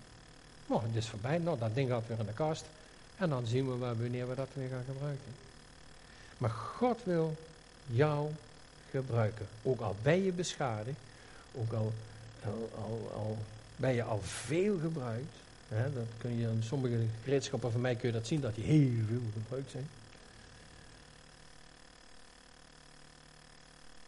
[0.68, 1.38] Nou, het is voorbij.
[1.38, 2.66] Nou, dat ding gaat weer in de kast.
[3.18, 5.32] En dan zien we wanneer we dat weer gaan gebruiken.
[6.38, 7.36] Maar God wil
[7.86, 8.32] jou
[8.90, 9.48] gebruiken.
[9.64, 10.98] Ook al ben je beschadigd.
[11.58, 11.94] Ook al,
[12.76, 13.38] al, al,
[13.76, 15.34] ben je al veel gebruikt.
[15.68, 19.06] Hè, dat kun je sommige gereedschappen van mij kun je dat zien, dat die heel
[19.08, 19.88] veel gebruikt zijn.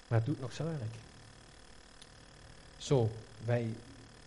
[0.08, 0.94] Maar het doet nog zijn werk.
[2.78, 3.10] Zo,
[3.46, 3.68] wij,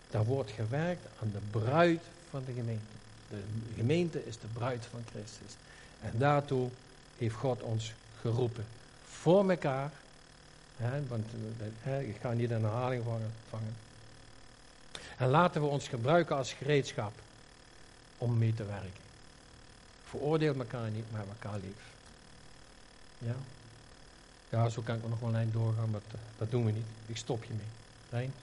[0.09, 2.93] daar wordt gewerkt aan de bruid van de gemeente.
[3.29, 3.41] De
[3.75, 5.55] gemeente is de bruid van Christus.
[6.01, 6.69] En daartoe
[7.17, 8.65] heeft God ons geroepen.
[9.05, 9.91] Voor elkaar.
[11.07, 11.25] Want
[11.83, 13.03] eh, ik ga niet een herhaling
[13.49, 13.75] vangen.
[15.17, 17.13] En laten we ons gebruiken als gereedschap
[18.17, 19.01] om mee te werken.
[20.05, 21.91] Veroordeel elkaar niet, maar elkaar lief.
[23.17, 23.35] Ja?
[24.49, 26.01] Ja, zo kan ik nog wel een lijn doorgaan, maar
[26.37, 26.85] dat doen we niet.
[27.05, 27.67] Ik stop je mee.
[28.09, 28.33] Rijn?